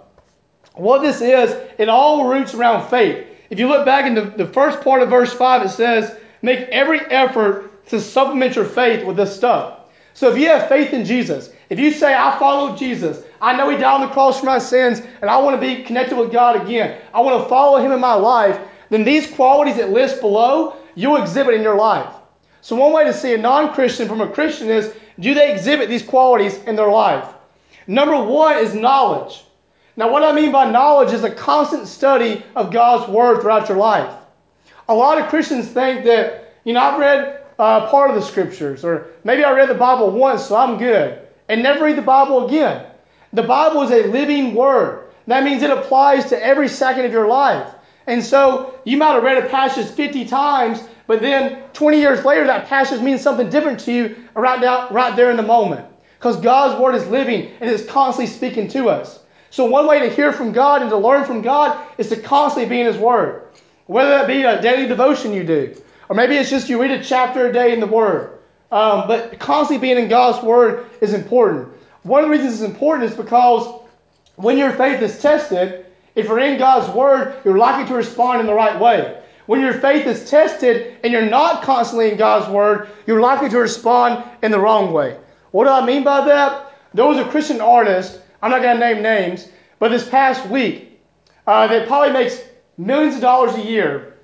What 0.76 1.02
this 1.02 1.20
is, 1.20 1.52
it 1.78 1.90
all 1.90 2.30
roots 2.30 2.54
around 2.54 2.90
faith. 2.90 3.26
If 3.50 3.60
you 3.60 3.68
look 3.68 3.86
back 3.86 4.06
in 4.06 4.14
the, 4.14 4.22
the 4.22 4.46
first 4.46 4.82
part 4.82 5.02
of 5.02 5.10
verse 5.10 5.34
5, 5.34 5.66
it 5.66 5.70
says, 5.70 6.16
Make 6.42 6.60
every 6.70 7.02
effort 7.02 7.86
to 7.88 8.00
supplement 8.00 8.56
your 8.56 8.66
faith 8.66 9.04
with 9.04 9.18
this 9.18 9.36
stuff. 9.36 9.80
So 10.14 10.32
if 10.32 10.38
you 10.38 10.48
have 10.48 10.70
faith 10.70 10.94
in 10.94 11.04
Jesus, 11.04 11.50
if 11.70 11.80
you 11.80 11.92
say, 11.92 12.14
I 12.14 12.38
follow 12.38 12.76
Jesus, 12.76 13.24
I 13.42 13.56
know 13.58 13.70
He 13.70 13.78
died 13.78 13.96
on 13.96 14.02
the 14.02 14.14
cross 14.14 14.40
for 14.40 14.46
my 14.46 14.60
sins, 14.60 15.02
and 15.22 15.30
I 15.30 15.38
want 15.38 15.60
to 15.60 15.68
be 15.68 15.84
connected 15.84 16.18
with 16.18 16.32
God 16.32 16.62
again, 16.62 17.02
I 17.14 17.22
want 17.22 17.42
to 17.42 17.50
follow 17.50 17.80
Him 17.80 17.92
in 17.92 18.00
my 18.00 18.14
life, 18.14 18.60
then 18.90 19.04
these 19.04 19.30
qualities 19.32 19.78
that 19.78 19.90
list 19.90 20.22
below, 20.22 20.76
you'll 20.96 21.22
exhibit 21.22 21.56
in 21.56 21.62
your 21.62 21.76
life. 21.76 22.14
So 22.62 22.76
one 22.76 22.92
way 22.92 23.06
to 23.06 23.14
see 23.14 23.34
a 23.34 23.38
non-Christian 23.38 24.08
from 24.08 24.22
a 24.22 24.28
Christian 24.28 24.70
is, 24.70 24.94
do 25.20 25.34
they 25.34 25.52
exhibit 25.54 25.90
these 25.90 26.04
qualities 26.04 26.58
in 26.64 26.76
their 26.76 26.90
life? 26.90 27.26
Number 27.88 28.22
one 28.24 28.58
is 28.58 28.74
knowledge. 28.74 29.44
Now, 29.98 30.12
what 30.12 30.24
I 30.24 30.32
mean 30.32 30.52
by 30.52 30.70
knowledge 30.70 31.12
is 31.12 31.24
a 31.24 31.32
constant 31.32 31.88
study 31.88 32.44
of 32.56 32.72
God's 32.72 33.12
Word 33.12 33.42
throughout 33.42 33.68
your 33.68 33.78
life. 33.78 34.14
A 34.88 34.94
lot 34.94 35.20
of 35.20 35.28
Christians 35.28 35.68
think 35.68 36.06
that, 36.06 36.54
you 36.64 36.74
know, 36.74 36.80
I've 36.80 37.00
read 37.00 37.42
uh, 37.58 37.90
part 37.90 38.10
of 38.10 38.16
the 38.16 38.22
Scriptures, 38.22 38.86
or 38.86 39.08
maybe 39.24 39.44
I 39.44 39.52
read 39.52 39.70
the 39.70 39.74
Bible 39.76 40.12
once, 40.12 40.46
so 40.46 40.56
I'm 40.56 40.78
good, 40.78 41.20
and 41.50 41.62
never 41.62 41.86
read 41.86 41.98
the 41.98 42.02
Bible 42.02 42.48
again. 42.48 42.86
The 43.34 43.44
Bible 43.44 43.82
is 43.84 43.92
a 43.92 44.08
living 44.08 44.54
Word. 44.54 45.10
That 45.28 45.44
means 45.44 45.64
it 45.64 45.70
applies 45.70 46.30
to 46.30 46.44
every 46.44 46.68
second 46.70 47.06
of 47.06 47.12
your 47.12 47.28
life. 47.28 47.68
And 48.08 48.24
so 48.24 48.80
you 48.86 48.98
might 48.98 49.14
have 49.14 49.24
read 49.24 49.44
a 49.44 49.50
passage 49.50 49.88
50 49.88 50.26
times, 50.26 50.82
but 51.10 51.22
then 51.22 51.64
20 51.74 51.98
years 51.98 52.24
later, 52.24 52.46
that 52.46 52.68
passage 52.68 53.02
means 53.02 53.24
something 53.24 53.50
different 53.50 53.80
to 53.80 53.92
you 53.92 54.16
right, 54.36 54.62
now, 54.62 54.92
right 54.92 55.16
there 55.16 55.32
in 55.32 55.38
the 55.38 55.44
moment. 55.44 55.88
Because 56.20 56.38
God's 56.38 56.80
Word 56.80 56.94
is 56.94 57.08
living 57.08 57.52
and 57.60 57.68
is 57.68 57.84
constantly 57.88 58.32
speaking 58.32 58.68
to 58.68 58.90
us. 58.90 59.18
So 59.50 59.66
one 59.66 59.88
way 59.88 60.02
to 60.02 60.10
hear 60.16 60.32
from 60.32 60.52
God 60.52 60.84
and 60.84 60.92
to 60.92 60.98
learn 60.98 61.26
from 61.26 61.42
God 61.42 61.84
is 61.98 62.10
to 62.10 62.16
constantly 62.16 62.70
be 62.70 62.82
in 62.82 62.86
His 62.86 62.98
Word. 62.98 63.42
Whether 63.88 64.12
that 64.12 64.28
be 64.28 64.44
a 64.44 64.62
daily 64.62 64.86
devotion 64.88 65.34
you 65.34 65.44
do, 65.44 65.76
or 66.10 66.16
maybe 66.16 66.36
it's 66.36 66.52
just 66.52 66.70
you 66.70 66.80
read 66.80 66.92
a 66.92 67.04
chapter 67.04 67.48
a 67.48 67.52
day 67.52 67.74
in 67.74 67.80
the 67.80 67.88
Word. 67.88 68.38
Um, 68.72 69.08
but 69.08 69.40
constantly 69.40 69.82
being 69.82 69.98
in 69.98 70.10
God's 70.10 70.46
Word 70.46 70.92
is 71.02 71.16
important. 71.16 71.70
One 72.04 72.24
of 72.24 72.30
the 72.30 72.38
reasons 72.38 72.62
it's 72.62 72.72
important 72.72 73.10
is 73.10 73.18
because 73.18 73.82
when 74.36 74.60
your 74.60 74.74
faith 74.74 75.02
is 75.02 75.20
tested, 75.20 75.88
if 76.14 76.28
you're 76.28 76.38
in 76.38 76.60
God's 76.60 76.88
Word, 76.94 77.42
you're 77.44 77.58
likely 77.58 77.88
to 77.88 77.96
respond 77.96 78.42
in 78.42 78.46
the 78.46 78.54
right 78.54 78.80
way. 78.80 79.20
When 79.50 79.62
your 79.62 79.74
faith 79.74 80.06
is 80.06 80.30
tested 80.30 80.98
and 81.04 81.12
you're 81.12 81.26
not 81.26 81.64
constantly 81.64 82.12
in 82.12 82.20
God's 82.20 82.48
Word, 82.52 82.88
you're 83.08 83.20
likely 83.20 83.50
to 83.50 83.58
respond 83.58 84.24
in 84.44 84.52
the 84.52 84.60
wrong 84.60 84.94
way. 84.94 85.18
What 85.50 85.64
do 85.64 85.72
I 85.72 85.84
mean 85.84 86.04
by 86.04 86.24
that? 86.26 86.72
There 86.94 87.08
was 87.08 87.18
a 87.18 87.28
Christian 87.28 87.60
artist 87.60 88.22
I'm 88.44 88.52
not 88.52 88.62
going 88.62 88.80
to 88.80 88.80
name 88.80 89.02
names, 89.02 89.50
but 89.80 89.90
this 89.90 90.08
past 90.08 90.48
week, 90.50 91.02
uh, 91.48 91.66
that 91.66 91.88
probably 91.88 92.14
makes 92.14 92.40
millions 92.78 93.16
of 93.16 93.22
dollars 93.22 93.56
a 93.56 93.64
year 93.64 94.20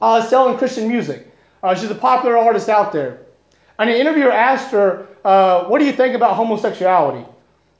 uh, 0.00 0.22
selling 0.22 0.56
Christian 0.58 0.86
music. 0.86 1.26
Uh, 1.60 1.74
she's 1.74 1.90
a 1.90 1.96
popular 1.96 2.38
artist 2.38 2.68
out 2.68 2.92
there. 2.92 3.22
And 3.80 3.90
an 3.90 3.96
interviewer 3.96 4.30
asked 4.30 4.70
her, 4.70 5.08
uh, 5.24 5.64
What 5.64 5.80
do 5.80 5.86
you 5.86 5.92
think 5.92 6.14
about 6.14 6.36
homosexuality? 6.36 7.26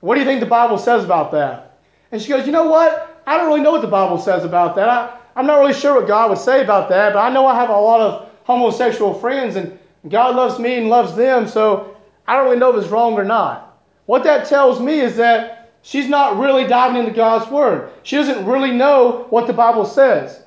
What 0.01 0.17
do 0.17 0.21
you 0.21 0.27
think 0.27 0.41
the 0.41 0.47
Bible 0.47 0.79
says 0.79 1.05
about 1.05 1.31
that? 1.31 1.79
And 2.11 2.21
she 2.21 2.31
goes, 2.31 2.45
You 2.45 2.51
know 2.51 2.67
what? 2.67 3.23
I 3.25 3.37
don't 3.37 3.47
really 3.47 3.61
know 3.61 3.71
what 3.71 3.83
the 3.83 3.87
Bible 3.87 4.19
says 4.19 4.45
about 4.45 4.75
that. 4.75 4.89
I, 4.89 5.15
I'm 5.39 5.47
not 5.47 5.61
really 5.61 5.73
sure 5.73 5.95
what 5.95 6.09
God 6.09 6.31
would 6.31 6.39
say 6.39 6.63
about 6.63 6.89
that, 6.89 7.15
but 7.15 7.21
I 7.21 7.33
know 7.33 7.47
I 7.47 7.55
have 7.55 7.71
a 7.71 7.73
lot 7.73 8.01
of 8.01 8.29
homosexual 8.43 9.15
friends, 9.15 9.55
and 9.57 9.79
God 10.09 10.35
loves 10.35 10.59
me 10.59 10.79
and 10.79 10.89
loves 10.89 11.15
them, 11.15 11.47
so 11.47 11.97
I 12.27 12.37
don't 12.37 12.47
really 12.47 12.59
know 12.59 12.77
if 12.77 12.83
it's 12.83 12.93
wrong 12.93 13.15
or 13.15 13.25
not. 13.25 13.79
What 14.07 14.25
that 14.25 14.47
tells 14.49 14.81
me 14.81 14.99
is 14.99 15.17
that 15.17 15.59
She's 15.83 16.09
not 16.09 16.39
really 16.39 16.67
diving 16.67 16.99
into 16.99 17.13
God's 17.13 17.51
Word. 17.51 17.91
She 18.03 18.17
doesn't 18.17 18.45
really 18.45 18.73
know 18.73 19.27
what 19.31 19.47
the 19.47 19.53
Bible 19.53 19.85
says. 19.85 20.43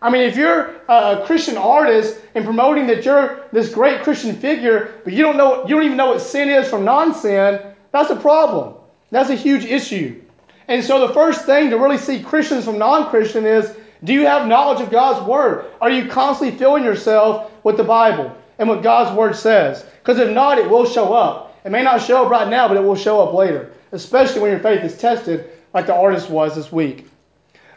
I 0.00 0.10
mean, 0.10 0.22
if 0.22 0.36
you're 0.36 0.74
a 0.88 1.22
Christian 1.26 1.56
artist 1.56 2.18
and 2.34 2.44
promoting 2.44 2.86
that 2.86 3.04
you're 3.04 3.44
this 3.52 3.74
great 3.74 4.02
Christian 4.02 4.36
figure, 4.36 4.94
but 5.04 5.12
you 5.12 5.22
don't 5.22 5.36
know, 5.36 5.66
you 5.66 5.74
don't 5.74 5.84
even 5.84 5.96
know 5.96 6.10
what 6.10 6.20
sin 6.20 6.48
is 6.48 6.68
from 6.68 6.84
non-sin, 6.84 7.60
that's 7.92 8.10
a 8.10 8.16
problem. 8.16 8.74
That's 9.10 9.30
a 9.30 9.34
huge 9.34 9.64
issue. 9.64 10.22
And 10.68 10.84
so 10.84 11.06
the 11.06 11.14
first 11.14 11.46
thing 11.46 11.70
to 11.70 11.78
really 11.78 11.98
see 11.98 12.22
Christians 12.22 12.64
from 12.64 12.78
non-Christian 12.78 13.44
is, 13.44 13.74
do 14.04 14.12
you 14.12 14.26
have 14.26 14.46
knowledge 14.46 14.80
of 14.80 14.90
God's 14.90 15.26
Word? 15.26 15.66
Are 15.80 15.90
you 15.90 16.08
constantly 16.08 16.58
filling 16.58 16.84
yourself 16.84 17.52
with 17.64 17.76
the 17.76 17.84
Bible 17.84 18.36
and 18.58 18.68
what 18.68 18.82
God's 18.82 19.16
Word 19.16 19.36
says? 19.36 19.84
Because 20.00 20.18
if 20.18 20.30
not, 20.30 20.58
it 20.58 20.68
will 20.68 20.86
show 20.86 21.14
up. 21.14 21.58
It 21.64 21.70
may 21.70 21.82
not 21.82 22.02
show 22.02 22.24
up 22.24 22.30
right 22.30 22.48
now, 22.48 22.68
but 22.68 22.76
it 22.76 22.82
will 22.82 22.96
show 22.96 23.20
up 23.20 23.34
later 23.34 23.72
especially 23.92 24.40
when 24.40 24.50
your 24.50 24.60
faith 24.60 24.84
is 24.84 24.96
tested, 24.96 25.50
like 25.74 25.86
the 25.86 25.94
artist 25.94 26.30
was 26.30 26.54
this 26.54 26.72
week. 26.72 27.08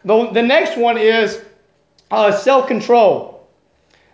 The, 0.05 0.29
the 0.31 0.41
next 0.41 0.77
one 0.77 0.97
is 0.97 1.41
uh, 2.11 2.31
self 2.31 2.67
control. 2.67 3.47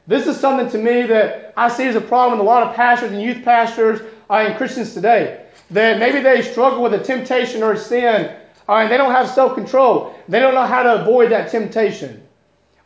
This 0.08 0.28
is 0.28 0.38
something 0.40 0.70
to 0.70 0.78
me 0.78 1.04
that 1.08 1.54
I 1.58 1.70
see 1.70 1.86
as 1.86 1.96
a 1.96 2.02
problem 2.02 2.40
with 2.40 2.46
a 2.46 2.50
lot 2.50 2.64
of 2.64 2.76
pastors 2.76 3.12
and 3.12 3.22
youth 3.22 3.44
pastors 3.44 4.02
uh, 4.30 4.34
and 4.34 4.58
Christians 4.58 4.94
today. 4.94 5.46
That 5.72 5.98
maybe 6.00 6.20
they 6.20 6.42
struggle 6.42 6.84
with 6.84 6.94
a 6.94 7.04
temptation 7.04 7.64
or 7.64 7.74
a 7.74 7.78
sin, 7.78 8.36
uh, 8.68 8.74
and 8.76 8.92
they 8.92 8.98
don't 8.98 9.12
have 9.12 9.30
self 9.30 9.56
control. 9.56 10.16
They 10.28 10.40
don't 10.40 10.54
know 10.54 10.66
how 10.66 10.84
to 10.84 11.02
avoid 11.02 11.32
that 11.32 11.52
temptation. 11.52 12.22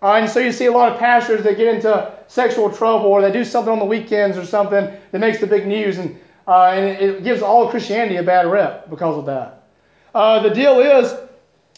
Uh, 0.02 0.14
and 0.14 0.30
so 0.30 0.40
you 0.40 0.52
see 0.52 0.66
a 0.66 0.72
lot 0.72 0.92
of 0.92 1.00
pastors 1.00 1.44
that 1.44 1.58
get 1.58 1.76
into 1.76 2.14
sexual 2.28 2.72
trouble 2.72 3.08
or 3.08 3.22
they 3.22 3.32
do 3.32 3.44
something 3.44 3.74
on 3.74 3.80
the 3.80 3.86
weekends 3.86 4.38
or 4.38 4.46
something 4.46 4.90
that 5.12 5.20
makes 5.20 5.40
the 5.40 5.48
big 5.48 5.68
news. 5.68 5.98
And 5.98 6.20
uh, 6.50 6.72
and 6.72 7.00
it, 7.00 7.24
gives 7.24 7.44
all 7.44 7.66
of 7.66 7.70
Christianity 7.70 8.16
a 8.16 8.24
bad 8.24 8.48
rep 8.48 8.90
because 8.90 9.16
of 9.16 9.28
that. 9.28 9.68
Uh, 10.16 10.42
the 10.42 10.50
deal 10.50 10.80
is, 10.80 11.14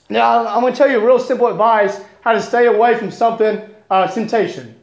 now 0.10 0.48
I'm 0.48 0.62
going 0.62 0.72
to 0.72 0.78
tell 0.78 0.90
you 0.90 0.98
a 0.98 1.06
real 1.06 1.20
simple 1.20 1.48
advice 1.48 2.00
how 2.22 2.32
to 2.32 2.42
stay 2.42 2.68
away 2.68 2.98
from 2.98 3.12
something, 3.12 3.62
uh, 3.90 4.08
temptation. 4.08 4.80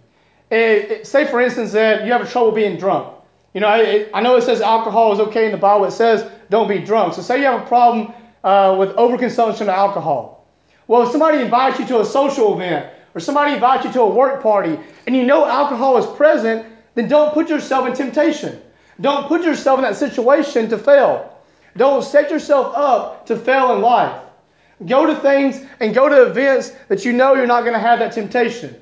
It, 0.51 0.91
it, 0.91 1.07
say, 1.07 1.25
for 1.25 1.41
instance, 1.41 1.73
that 1.73 2.05
you 2.05 2.13
have 2.13 2.31
trouble 2.31 2.53
being 2.53 2.77
drunk. 2.77 3.15
You 3.55 3.63
know, 3.63 3.81
it, 3.81 4.11
I 4.13 4.21
know 4.21 4.37
it 4.37 4.43
says 4.43 4.61
alcohol 4.61 5.15
is 5.15 5.21
okay 5.21 5.47
in 5.47 5.53
the 5.53 5.59
Bible. 5.59 5.87
It 5.87 5.93
says 5.93 6.31
don't 6.51 6.69
be 6.69 6.81
drunk. 6.81 7.15
So 7.15 7.23
say 7.23 7.39
you 7.39 7.47
have 7.47 7.63
a 7.63 7.67
problem 7.67 8.13
uh, 8.49 8.75
with 8.75 8.97
overconsumption 8.97 9.63
of 9.63 9.69
alcohol. 9.69 10.47
Well, 10.87 11.03
if 11.03 11.11
somebody 11.11 11.43
invites 11.43 11.79
you 11.79 11.87
to 11.89 12.01
a 12.01 12.05
social 12.05 12.55
event 12.55 12.91
or 13.15 13.21
somebody 13.21 13.53
invites 13.53 13.85
you 13.85 13.93
to 13.93 14.01
a 14.01 14.09
work 14.09 14.43
party 14.43 14.79
and 15.07 15.15
you 15.15 15.25
know 15.25 15.45
alcohol 15.47 15.99
is 15.99 16.07
present, 16.17 16.65
then 16.95 17.09
don't 17.09 17.35
put 17.35 17.51
yourself 17.51 17.87
in 17.87 17.93
temptation. 17.93 18.59
Don't 19.03 19.29
put 19.29 19.45
yourself 19.45 19.79
in 19.81 19.83
that 19.83 19.97
situation 19.97 20.71
to 20.71 20.79
fail. 20.79 21.39
Don't 21.77 22.03
set 22.03 22.31
yourself 22.31 22.75
up 22.75 23.27
to 23.27 23.37
fail 23.37 23.75
in 23.75 23.83
life. 23.83 24.19
Go 24.87 25.05
to 25.05 25.15
things 25.17 25.61
and 25.81 25.95
go 25.95 26.09
to 26.09 26.31
events 26.31 26.71
that 26.89 27.05
you 27.05 27.13
know 27.13 27.35
you're 27.35 27.47
not 27.47 27.63
going 27.63 27.75
to 27.75 27.81
have 27.81 27.99
that 27.99 28.13
temptation. 28.13 28.75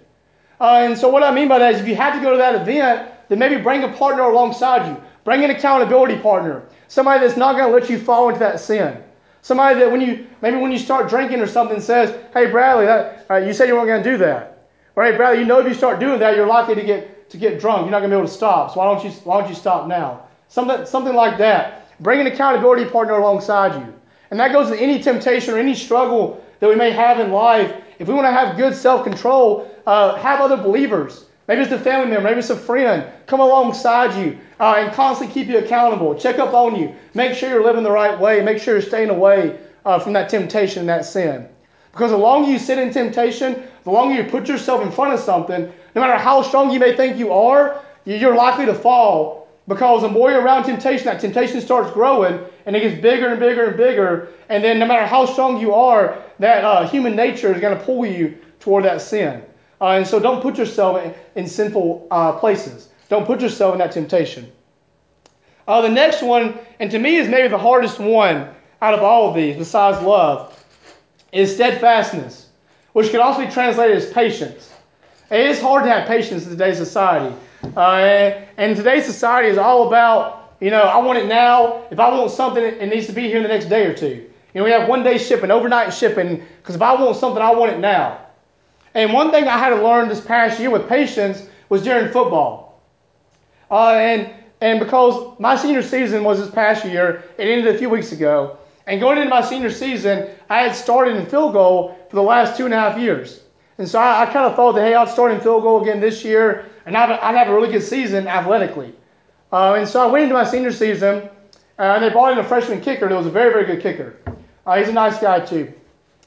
Uh, 0.61 0.87
and 0.87 0.97
so, 0.97 1.09
what 1.09 1.25
I 1.25 1.35
mean 1.35 1.49
by 1.49 1.59
that 1.59 1.75
is 1.75 1.81
if 1.81 1.89
you 1.89 1.97
have 1.97 2.15
to 2.15 2.21
go 2.23 2.31
to 2.31 2.39
that 2.39 2.55
event, 2.63 3.11
then 3.29 3.41
maybe 3.41 3.61
bring 3.61 3.83
a 3.83 3.89
partner 3.89 4.23
alongside 4.23 4.89
you. 4.89 4.97
Bring 5.25 5.43
an 5.43 5.51
accountability 5.51 6.19
partner. 6.21 6.63
Somebody 6.87 7.27
that's 7.27 7.37
not 7.37 7.57
going 7.57 7.69
to 7.69 7.75
let 7.75 7.91
you 7.91 7.99
fall 7.99 8.29
into 8.29 8.39
that 8.39 8.61
sin. 8.61 9.03
Somebody 9.47 9.79
that 9.79 9.93
when 9.93 10.01
you 10.01 10.27
maybe 10.43 10.57
when 10.57 10.73
you 10.73 10.79
start 10.79 11.09
drinking 11.09 11.41
or 11.41 11.47
something 11.47 11.81
says, 11.81 12.13
"Hey 12.33 12.51
Bradley, 12.51 12.87
that, 12.87 13.27
uh, 13.31 13.37
you 13.37 13.53
said 13.53 13.69
you 13.69 13.77
weren't 13.77 13.87
going 13.87 14.03
to 14.03 14.11
do 14.11 14.19
that." 14.19 14.59
Or 14.97 15.05
hey 15.05 15.17
Bradley, 15.17 15.39
you 15.39 15.47
know 15.47 15.61
if 15.61 15.69
you 15.69 15.75
start 15.75 16.01
doing 16.01 16.19
that, 16.19 16.35
you're 16.35 16.49
likely 16.49 16.75
to 16.75 16.83
get 16.83 17.31
to 17.31 17.37
get 17.37 17.61
drunk. 17.61 17.83
You're 17.83 17.93
not 17.93 18.01
going 18.01 18.11
to 18.11 18.17
be 18.17 18.19
able 18.19 18.27
to 18.27 18.35
stop. 18.35 18.73
So 18.73 18.81
why 18.81 18.93
don't 18.93 19.05
you 19.05 19.11
why 19.23 19.39
don't 19.39 19.49
you 19.49 19.55
stop 19.55 19.87
now? 19.87 20.23
Something 20.49 20.85
something 20.85 21.15
like 21.15 21.39
that. 21.39 21.97
Bring 22.01 22.21
an 22.21 22.27
accountability 22.27 22.91
partner 22.91 23.15
alongside 23.15 23.81
you. 23.81 23.95
And 24.33 24.41
that 24.41 24.51
goes 24.51 24.69
to 24.69 24.77
any 24.77 25.01
temptation 25.01 25.55
or 25.55 25.59
any 25.59 25.77
struggle 25.77 26.45
that 26.59 26.69
we 26.69 26.75
may 26.75 26.91
have 26.91 27.21
in 27.21 27.31
life. 27.31 27.73
If 28.01 28.09
we 28.09 28.15
want 28.15 28.27
to 28.27 28.33
have 28.33 28.57
good 28.57 28.75
self-control, 28.75 29.71
uh, 29.87 30.17
have 30.17 30.41
other 30.41 30.57
believers. 30.57 31.27
Maybe 31.49 31.63
it's 31.63 31.73
a 31.73 31.79
family 31.79 32.11
member, 32.11 32.29
maybe 32.29 32.41
it's 32.41 32.51
a 32.51 32.57
friend. 32.57 33.07
Come 33.27 33.41
alongside 33.41 34.21
you 34.21 34.39
uh, 34.59 34.75
and 34.79 34.93
constantly 34.93 35.33
keep 35.33 35.49
you 35.49 35.59
accountable. 35.59 36.15
Check 36.15 36.39
up 36.39 36.55
on 36.55 36.75
you. 36.75 36.95
Make 37.15 37.37
sure 37.37 37.49
you're 37.49 37.65
living 37.65 37.85
the 37.85 37.91
right 37.91 38.19
way. 38.19 38.43
Make 38.43 38.59
sure 38.59 38.75
you're 38.75 38.83
staying 38.83 39.11
away 39.11 39.59
uh, 39.85 39.99
from 39.99 40.13
that 40.15 40.29
temptation 40.29 40.81
and 40.81 40.89
that 40.89 41.05
sin. 41.05 41.49
Because 41.93 42.11
the 42.11 42.19
longer 42.19 42.51
you 42.51 42.59
sit 42.59 42.79
in 42.79 42.93
temptation, 42.93 43.63
the 43.85 43.91
longer 43.91 44.21
you 44.21 44.29
put 44.29 44.49
yourself 44.49 44.83
in 44.83 44.91
front 44.91 45.15
of 45.15 45.21
something, 45.21 45.73
no 45.95 46.01
matter 46.01 46.19
how 46.19 46.43
strong 46.43 46.71
you 46.71 46.81
may 46.81 46.97
think 46.97 47.17
you 47.17 47.33
are, 47.33 47.81
you're 48.05 48.35
likely 48.35 48.67
to 48.67 48.75
fall 48.75 49.49
because 49.69 50.03
the 50.03 50.09
more 50.09 50.31
you're 50.31 50.43
around 50.43 50.65
temptation, 50.65 51.07
that 51.07 51.21
temptation 51.21 51.61
starts 51.61 51.91
growing 51.93 52.39
and 52.67 52.77
it 52.77 52.81
gets 52.81 53.01
bigger 53.01 53.29
and 53.29 53.41
bigger 53.41 53.67
and 53.69 53.77
bigger. 53.77 54.29
And 54.49 54.63
then 54.63 54.79
no 54.79 54.87
matter 54.87 55.07
how 55.07 55.27
strong 55.27 55.61
you 55.61 55.75
are, 55.75 56.23
that 56.39 56.65
uh, 56.65 56.89
human 56.89 57.17
nature 57.17 57.53
is 57.53 57.61
going 57.61 57.77
to 57.77 57.85
pull 57.85 58.05
you 58.07 58.39
toward 58.61 58.85
that 58.85 59.01
sin. 59.01 59.43
Uh, 59.81 59.91
and 59.91 60.07
so 60.07 60.19
don't 60.19 60.41
put 60.41 60.57
yourself 60.57 61.03
in, 61.03 61.15
in 61.35 61.49
sinful 61.49 62.07
uh, 62.11 62.33
places. 62.33 62.89
Don't 63.09 63.27
put 63.27 63.41
yourself 63.41 63.73
in 63.73 63.79
that 63.79 63.93
temptation. 63.93 64.51
Uh, 65.69 65.83
the 65.83 65.89
next 65.89 66.23
one, 66.23 66.59
and 66.81 66.91
to 66.91 66.99
me 66.99 67.17
is 67.17 67.29
maybe 67.29 67.49
the 67.49 67.59
hardest 67.59 67.99
one 67.99 68.49
out 68.81 68.95
of 68.95 69.03
all 69.03 69.29
of 69.29 69.35
these, 69.35 69.57
besides 69.57 70.01
love, 70.03 70.53
is 71.33 71.55
steadfastness, 71.55 72.49
which 72.93 73.11
can 73.11 73.21
also 73.21 73.45
be 73.45 73.51
translated 73.51 73.97
as 73.97 74.11
patience. 74.13 74.73
It 75.31 75.41
is 75.41 75.61
hard 75.61 75.85
to 75.85 75.91
have 75.91 76.07
patience 76.07 76.45
in 76.45 76.51
today's 76.51 76.79
society. 76.79 77.35
Uh, 77.77 78.45
and 78.57 78.77
today's 78.77 79.05
society 79.05 79.49
is 79.49 79.59
all 79.59 79.89
about, 79.89 80.55
you 80.61 80.71
know, 80.71 80.83
I 80.83 80.99
want 80.99 81.19
it 81.19 81.27
now. 81.27 81.83
If 81.91 81.99
I 81.99 82.17
want 82.17 82.31
something, 82.31 82.63
it 82.63 82.87
needs 82.87 83.07
to 83.09 83.13
be 83.13 83.23
here 83.23 83.39
in 83.39 83.43
the 83.43 83.49
next 83.49 83.67
day 83.67 83.87
or 83.87 83.95
two. 83.95 84.31
You 84.55 84.61
know, 84.61 84.65
we 84.65 84.71
have 84.71 84.89
one 84.89 85.03
day 85.03 85.19
shipping, 85.19 85.51
overnight 85.51 85.93
shipping, 85.93 86.43
because 86.63 86.77
if 86.77 86.83
I 86.83 86.95
want 86.95 87.17
something, 87.17 87.43
I 87.43 87.53
want 87.53 87.73
it 87.73 87.79
now. 87.81 88.26
And 88.97 89.13
one 89.13 89.31
thing 89.31 89.47
I 89.47 89.59
had 89.59 89.69
to 89.69 89.83
learn 89.83 90.09
this 90.09 90.23
past 90.23 90.59
year 90.59 90.71
with 90.71 90.89
patience 90.89 91.47
was 91.69 91.83
during 91.83 92.11
football. 92.11 92.83
Uh, 93.71 93.91
and 93.91 94.33
and 94.63 94.81
because 94.81 95.39
my 95.39 95.55
senior 95.55 95.83
season 95.83 96.25
was 96.25 96.41
this 96.41 96.51
past 96.51 96.83
year, 96.83 97.23
it 97.37 97.45
ended 97.47 97.75
a 97.75 97.77
few 97.77 97.91
weeks 97.91 98.13
ago. 98.13 98.57
And 98.87 98.99
going 98.99 99.19
into 99.19 99.29
my 99.29 99.43
senior 99.43 99.69
season, 99.69 100.31
I 100.49 100.63
had 100.63 100.75
started 100.75 101.17
in 101.17 101.27
field 101.27 101.53
goal 101.53 101.99
for 102.09 102.17
the 102.17 102.23
last 102.23 102.57
two 102.57 102.65
and 102.65 102.73
a 102.73 102.79
half 102.79 102.99
years. 102.99 103.43
And 103.77 103.87
so 103.87 103.99
I, 103.99 104.23
I 104.23 104.27
kind 104.33 104.47
of 104.47 104.57
thought 104.57 104.73
that, 104.77 104.81
hey, 104.81 104.95
I'd 104.95 105.11
start 105.11 105.31
in 105.33 105.41
field 105.41 105.63
goal 105.63 105.83
again 105.83 106.01
this 106.01 106.25
year, 106.25 106.65
and 106.87 106.97
I'd, 106.97 107.11
I'd 107.11 107.35
have 107.35 107.49
a 107.49 107.55
really 107.55 107.71
good 107.71 107.83
season 107.83 108.27
athletically. 108.27 108.95
Uh, 109.53 109.75
and 109.75 109.87
so 109.87 110.09
I 110.09 110.11
went 110.11 110.23
into 110.23 110.35
my 110.35 110.45
senior 110.45 110.73
season, 110.73 111.29
uh, 111.79 111.83
and 111.83 112.03
they 112.03 112.09
brought 112.09 112.33
in 112.33 112.39
a 112.39 112.45
freshman 112.45 112.81
kicker 112.81 113.11
that 113.11 113.15
was 113.15 113.27
a 113.27 113.31
very, 113.31 113.53
very 113.53 113.67
good 113.67 113.83
kicker. 113.83 114.17
Uh, 114.65 114.79
he's 114.79 114.89
a 114.89 114.93
nice 114.93 115.19
guy, 115.19 115.41
too. 115.41 115.71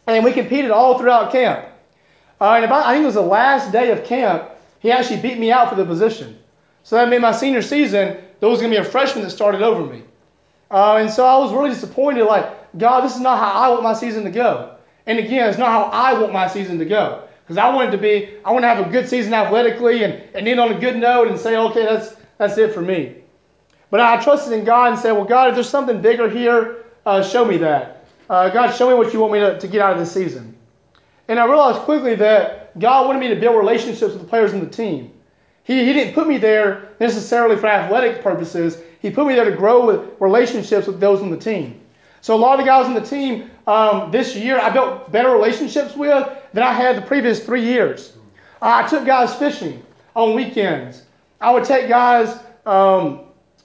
And 0.06 0.24
we 0.24 0.34
competed 0.34 0.70
all 0.70 1.00
throughout 1.00 1.32
camp. 1.32 1.69
Uh, 2.42 2.54
and 2.54 2.66
about, 2.66 2.86
I 2.86 2.94
think 2.94 3.04
it 3.04 3.08
was 3.08 3.16
the 3.16 3.22
last 3.22 3.72
day 3.72 3.92
of 3.92 4.06
camp, 4.06 4.50
he 4.80 4.92
actually 4.92 5.22
beat 5.22 5.38
me 5.38 5.52
out 5.52 5.70
for 5.70 5.76
the 5.76 5.86
position. 5.86 6.38
So 6.84 6.96
that 6.96 7.10
made 7.10 7.22
my 7.22 7.34
senior 7.34 7.62
season, 7.62 8.18
there 8.40 8.50
was 8.50 8.60
going 8.62 8.72
to 8.72 8.80
be 8.80 8.88
a 8.88 8.90
freshman 8.90 9.24
that 9.24 9.32
started 9.32 9.62
over 9.62 9.86
me. 9.86 10.04
Uh, 10.72 10.96
and 10.96 11.12
so 11.12 11.26
I 11.26 11.38
was 11.38 11.52
really 11.52 11.70
disappointed, 11.70 12.24
like, 12.26 12.78
God, 12.78 13.02
this 13.02 13.16
is 13.16 13.22
not 13.22 13.40
how 13.40 13.52
I 13.52 13.70
want 13.70 13.84
my 13.84 13.94
season 13.94 14.24
to 14.24 14.32
go. 14.32 14.76
And 15.06 15.20
again, 15.20 15.50
it's 15.50 15.58
not 15.58 15.70
how 15.70 15.84
I 15.84 16.20
want 16.20 16.32
my 16.32 16.48
season 16.48 16.78
to 16.80 16.86
go. 16.86 17.24
Because 17.44 17.58
I 17.58 17.74
wanted 17.74 17.92
to 17.92 17.98
be, 17.98 18.38
I 18.46 18.52
want 18.52 18.64
to 18.64 18.68
have 18.68 18.86
a 18.86 18.90
good 18.90 19.10
season 19.10 19.34
athletically 19.34 20.04
and, 20.04 20.14
and 20.36 20.48
end 20.48 20.60
on 20.60 20.72
a 20.72 20.80
good 20.80 20.96
note 20.96 21.28
and 21.28 21.40
say, 21.40 21.58
okay, 21.58 21.84
that's, 21.84 22.16
that's 22.38 22.58
it 22.60 22.74
for 22.74 22.82
me. 22.82 23.16
But 23.90 24.02
I 24.02 24.24
trusted 24.24 24.54
in 24.54 24.66
God 24.66 24.92
and 24.92 25.00
said, 25.00 25.14
well, 25.14 25.26
God, 25.26 25.50
if 25.50 25.56
there's 25.56 25.68
something 25.68 26.00
bigger 26.00 26.30
here, 26.30 26.86
uh, 27.08 27.24
show 27.24 27.44
me 27.44 27.58
that. 27.58 28.06
Uh, 28.30 28.50
God, 28.50 28.72
show 28.76 28.88
me 28.88 28.94
what 28.94 29.12
you 29.14 29.20
want 29.20 29.34
me 29.34 29.40
to, 29.40 29.60
to 29.60 29.68
get 29.68 29.82
out 29.82 29.94
of 29.94 30.00
this 30.00 30.12
season. 30.12 30.56
And 31.30 31.40
I 31.40 31.46
realized 31.46 31.80
quickly 31.82 32.16
that 32.16 32.78
God 32.80 33.06
wanted 33.06 33.20
me 33.20 33.28
to 33.30 33.36
build 33.36 33.56
relationships 33.56 34.14
with 34.14 34.22
the 34.22 34.28
players 34.28 34.52
on 34.52 34.60
the 34.60 34.70
team. 34.70 35.14
He, 35.64 35.86
he 35.86 35.94
didn't 35.94 36.16
put 36.16 36.28
me 36.28 36.40
there 36.40 36.90
necessarily 37.00 37.56
for 37.56 37.68
athletic 37.68 38.24
purposes. 38.24 38.82
He 39.00 39.12
put 39.12 39.28
me 39.28 39.36
there 39.36 39.46
to 39.46 39.56
grow 39.56 39.86
with 39.86 40.20
relationships 40.20 40.88
with 40.88 41.00
those 41.00 41.22
on 41.22 41.30
the 41.30 41.38
team. 41.38 41.80
So 42.22 42.36
a 42.36 42.38
lot 42.38 42.60
of 42.60 42.66
the 42.66 42.66
guys 42.66 42.88
on 42.88 42.96
the 42.96 43.02
team 43.02 43.52
um, 43.68 44.12
this 44.12 44.36
year, 44.36 44.60
I 44.60 44.72
built 44.72 45.12
better 45.12 45.30
relationships 45.30 45.96
with 45.96 46.28
than 46.54 46.64
I 46.64 46.74
had 46.74 46.98
the 46.98 47.04
previous 47.04 47.46
three 47.46 47.64
years. 47.64 48.14
I 48.60 48.88
took 48.88 49.06
guys 49.06 49.34
fishing 49.36 49.84
on 50.16 50.34
weekends. 50.34 51.04
I 51.40 51.52
would 51.52 51.64
take 51.64 51.88
guys 51.88 52.38
um, 52.66 53.22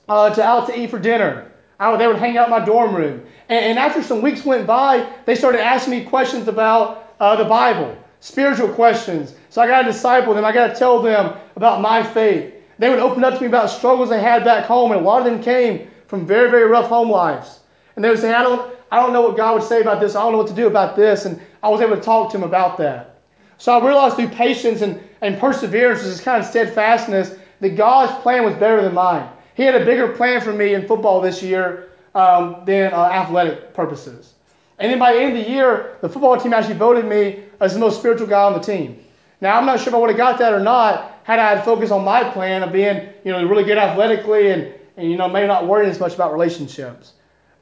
uh, 0.06 0.34
to 0.34 0.42
out 0.42 0.68
to 0.68 0.78
eat 0.78 0.90
for 0.90 0.98
dinner. 0.98 1.50
They 1.78 2.06
would 2.06 2.16
hang 2.16 2.36
out 2.36 2.46
in 2.46 2.50
my 2.50 2.64
dorm 2.64 2.94
room. 2.94 3.24
And, 3.48 3.64
and, 3.64 3.78
after 3.78 4.02
some 4.02 4.22
weeks 4.22 4.44
went 4.44 4.66
by, 4.66 5.08
they 5.26 5.34
started 5.34 5.60
asking 5.60 5.98
me 5.98 6.04
questions 6.04 6.48
about 6.48 7.12
uh, 7.20 7.36
the 7.36 7.44
Bible, 7.44 7.96
spiritual 8.20 8.68
questions. 8.68 9.34
So 9.50 9.60
I 9.60 9.66
got 9.66 9.82
to 9.82 9.92
disciple 9.92 10.34
them. 10.34 10.44
I 10.44 10.52
got 10.52 10.68
to 10.68 10.74
tell 10.74 11.02
them 11.02 11.36
about 11.56 11.80
my 11.80 12.02
faith. 12.02 12.54
They 12.78 12.88
would 12.88 12.98
open 12.98 13.24
up 13.24 13.34
to 13.34 13.40
me 13.40 13.46
about 13.46 13.70
struggles 13.70 14.08
they 14.08 14.20
had 14.20 14.44
back 14.44 14.64
home, 14.64 14.92
and 14.92 15.00
a 15.00 15.04
lot 15.04 15.18
of 15.18 15.24
them 15.24 15.42
came 15.42 15.88
from 16.06 16.26
very, 16.26 16.50
very 16.50 16.64
rough 16.64 16.88
home 16.88 17.10
lives. 17.10 17.60
And 17.96 18.04
they 18.04 18.08
would 18.08 18.18
say, 18.18 18.32
I 18.32 18.42
don't, 18.42 18.74
I 18.90 19.00
don't 19.00 19.12
know 19.12 19.22
what 19.22 19.36
God 19.36 19.54
would 19.54 19.68
say 19.68 19.80
about 19.80 20.00
this. 20.00 20.14
I 20.14 20.22
don't 20.22 20.32
know 20.32 20.38
what 20.38 20.48
to 20.48 20.54
do 20.54 20.66
about 20.66 20.96
this. 20.96 21.24
And 21.24 21.40
I 21.62 21.68
was 21.68 21.80
able 21.80 21.96
to 21.96 22.02
talk 22.02 22.30
to 22.32 22.38
them 22.38 22.46
about 22.46 22.78
that. 22.78 23.20
So 23.58 23.76
I 23.76 23.84
realized 23.84 24.16
through 24.16 24.28
patience 24.28 24.82
and, 24.82 25.00
and 25.20 25.38
perseverance, 25.38 26.02
this 26.02 26.20
kind 26.20 26.42
of 26.42 26.48
steadfastness, 26.48 27.34
that 27.60 27.70
God's 27.70 28.12
plan 28.22 28.44
was 28.44 28.54
better 28.54 28.82
than 28.82 28.94
mine. 28.94 29.28
He 29.54 29.62
had 29.62 29.80
a 29.80 29.84
bigger 29.84 30.08
plan 30.08 30.40
for 30.40 30.52
me 30.52 30.74
in 30.74 30.86
football 30.86 31.20
this 31.20 31.42
year 31.42 31.90
um, 32.14 32.62
than 32.64 32.92
uh, 32.92 32.96
athletic 32.96 33.74
purposes. 33.74 34.34
And 34.78 34.90
then 34.90 34.98
by 34.98 35.12
the 35.12 35.20
end 35.20 35.36
of 35.36 35.44
the 35.44 35.50
year, 35.50 35.96
the 36.00 36.08
football 36.08 36.38
team 36.38 36.52
actually 36.52 36.74
voted 36.74 37.04
me 37.04 37.44
as 37.60 37.74
the 37.74 37.80
most 37.80 37.98
spiritual 37.98 38.26
guy 38.26 38.42
on 38.42 38.52
the 38.52 38.60
team. 38.60 39.02
Now, 39.40 39.58
I'm 39.58 39.66
not 39.66 39.78
sure 39.78 39.88
if 39.88 39.94
I 39.94 39.98
would 39.98 40.10
have 40.10 40.16
got 40.16 40.38
that 40.38 40.52
or 40.52 40.60
not 40.60 41.20
had 41.22 41.38
I 41.38 41.54
had 41.54 41.64
focused 41.64 41.92
on 41.92 42.04
my 42.04 42.24
plan 42.30 42.62
of 42.62 42.72
being, 42.72 43.08
you 43.24 43.32
know, 43.32 43.46
really 43.46 43.64
good 43.64 43.78
athletically 43.78 44.50
and, 44.50 44.74
and 44.96 45.10
you 45.10 45.16
know, 45.16 45.28
maybe 45.28 45.46
not 45.46 45.66
worrying 45.66 45.90
as 45.90 46.00
much 46.00 46.14
about 46.14 46.32
relationships. 46.32 47.12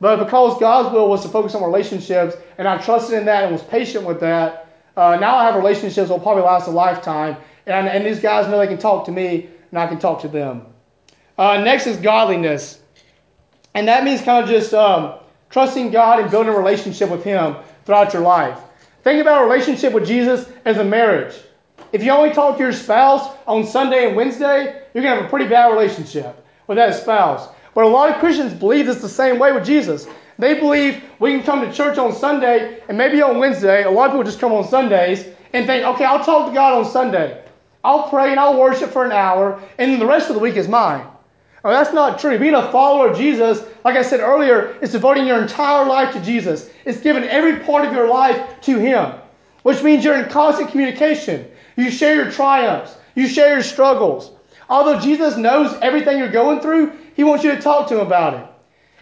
But 0.00 0.16
because 0.16 0.58
God's 0.58 0.92
will 0.92 1.08
was 1.08 1.22
to 1.22 1.28
focus 1.28 1.54
on 1.54 1.62
relationships, 1.62 2.34
and 2.58 2.66
I 2.66 2.78
trusted 2.78 3.16
in 3.16 3.24
that 3.26 3.44
and 3.44 3.52
was 3.52 3.62
patient 3.62 4.04
with 4.04 4.18
that, 4.20 4.68
uh, 4.96 5.16
now 5.20 5.36
I 5.36 5.44
have 5.44 5.54
relationships 5.54 6.08
that 6.08 6.14
will 6.14 6.20
probably 6.20 6.42
last 6.42 6.66
a 6.66 6.70
lifetime. 6.70 7.36
And, 7.66 7.86
and 7.86 8.04
these 8.04 8.18
guys 8.18 8.48
know 8.48 8.58
they 8.58 8.66
can 8.66 8.78
talk 8.78 9.04
to 9.06 9.12
me, 9.12 9.48
and 9.70 9.78
I 9.78 9.86
can 9.86 10.00
talk 10.00 10.20
to 10.22 10.28
them. 10.28 10.66
Uh, 11.38 11.60
next 11.60 11.86
is 11.86 11.96
godliness. 11.96 12.80
And 13.74 13.88
that 13.88 14.04
means 14.04 14.20
kind 14.20 14.44
of 14.44 14.50
just 14.50 14.74
um, 14.74 15.14
trusting 15.50 15.90
God 15.90 16.20
and 16.20 16.30
building 16.30 16.52
a 16.52 16.56
relationship 16.56 17.10
with 17.10 17.24
Him 17.24 17.56
throughout 17.84 18.12
your 18.12 18.22
life. 18.22 18.58
Think 19.02 19.20
about 19.20 19.42
a 19.42 19.44
relationship 19.44 19.92
with 19.92 20.06
Jesus 20.06 20.48
as 20.64 20.78
a 20.78 20.84
marriage. 20.84 21.34
If 21.92 22.02
you 22.02 22.10
only 22.10 22.32
talk 22.32 22.56
to 22.56 22.62
your 22.62 22.72
spouse 22.72 23.34
on 23.46 23.66
Sunday 23.66 24.06
and 24.06 24.16
Wednesday, 24.16 24.82
you're 24.94 25.02
going 25.02 25.16
to 25.16 25.22
have 25.22 25.24
a 25.26 25.28
pretty 25.28 25.48
bad 25.48 25.68
relationship 25.68 26.46
with 26.66 26.76
that 26.76 26.94
spouse. 26.94 27.48
But 27.74 27.84
a 27.84 27.88
lot 27.88 28.10
of 28.10 28.16
Christians 28.16 28.52
believe 28.52 28.88
it's 28.88 29.00
the 29.00 29.08
same 29.08 29.38
way 29.38 29.52
with 29.52 29.64
Jesus. 29.64 30.06
They 30.38 30.58
believe 30.58 31.02
we 31.18 31.32
can 31.32 31.42
come 31.42 31.60
to 31.60 31.72
church 31.72 31.98
on 31.98 32.14
Sunday 32.14 32.80
and 32.88 32.96
maybe 32.96 33.20
on 33.22 33.38
Wednesday. 33.38 33.84
A 33.84 33.90
lot 33.90 34.06
of 34.06 34.12
people 34.12 34.24
just 34.24 34.40
come 34.40 34.52
on 34.52 34.66
Sundays 34.66 35.26
and 35.52 35.66
think, 35.66 35.84
okay, 35.84 36.04
I'll 36.04 36.24
talk 36.24 36.48
to 36.48 36.54
God 36.54 36.78
on 36.78 36.84
Sunday. 36.84 37.42
I'll 37.84 38.08
pray 38.08 38.30
and 38.30 38.38
I'll 38.38 38.58
worship 38.58 38.90
for 38.90 39.04
an 39.04 39.12
hour, 39.12 39.60
and 39.78 39.90
then 39.90 39.98
the 39.98 40.06
rest 40.06 40.28
of 40.28 40.34
the 40.34 40.40
week 40.40 40.56
is 40.56 40.68
mine. 40.68 41.04
Well, 41.62 41.72
that's 41.72 41.94
not 41.94 42.18
true. 42.18 42.38
Being 42.38 42.54
a 42.54 42.72
follower 42.72 43.10
of 43.10 43.16
Jesus, 43.16 43.62
like 43.84 43.96
I 43.96 44.02
said 44.02 44.20
earlier, 44.20 44.76
is 44.80 44.92
devoting 44.92 45.26
your 45.26 45.40
entire 45.40 45.86
life 45.86 46.12
to 46.14 46.20
Jesus. 46.20 46.68
It's 46.84 47.00
giving 47.00 47.22
every 47.24 47.60
part 47.64 47.84
of 47.84 47.92
your 47.92 48.08
life 48.08 48.60
to 48.62 48.78
Him, 48.78 49.12
which 49.62 49.82
means 49.82 50.04
you're 50.04 50.20
in 50.20 50.28
constant 50.28 50.70
communication. 50.70 51.48
You 51.76 51.90
share 51.90 52.16
your 52.16 52.32
triumphs, 52.32 52.96
you 53.14 53.28
share 53.28 53.54
your 53.54 53.62
struggles. 53.62 54.32
Although 54.68 55.00
Jesus 55.00 55.36
knows 55.36 55.72
everything 55.82 56.18
you're 56.18 56.30
going 56.30 56.60
through, 56.60 56.92
He 57.14 57.22
wants 57.22 57.44
you 57.44 57.54
to 57.54 57.60
talk 57.60 57.88
to 57.88 58.00
Him 58.00 58.06
about 58.06 58.34
it. 58.34 58.46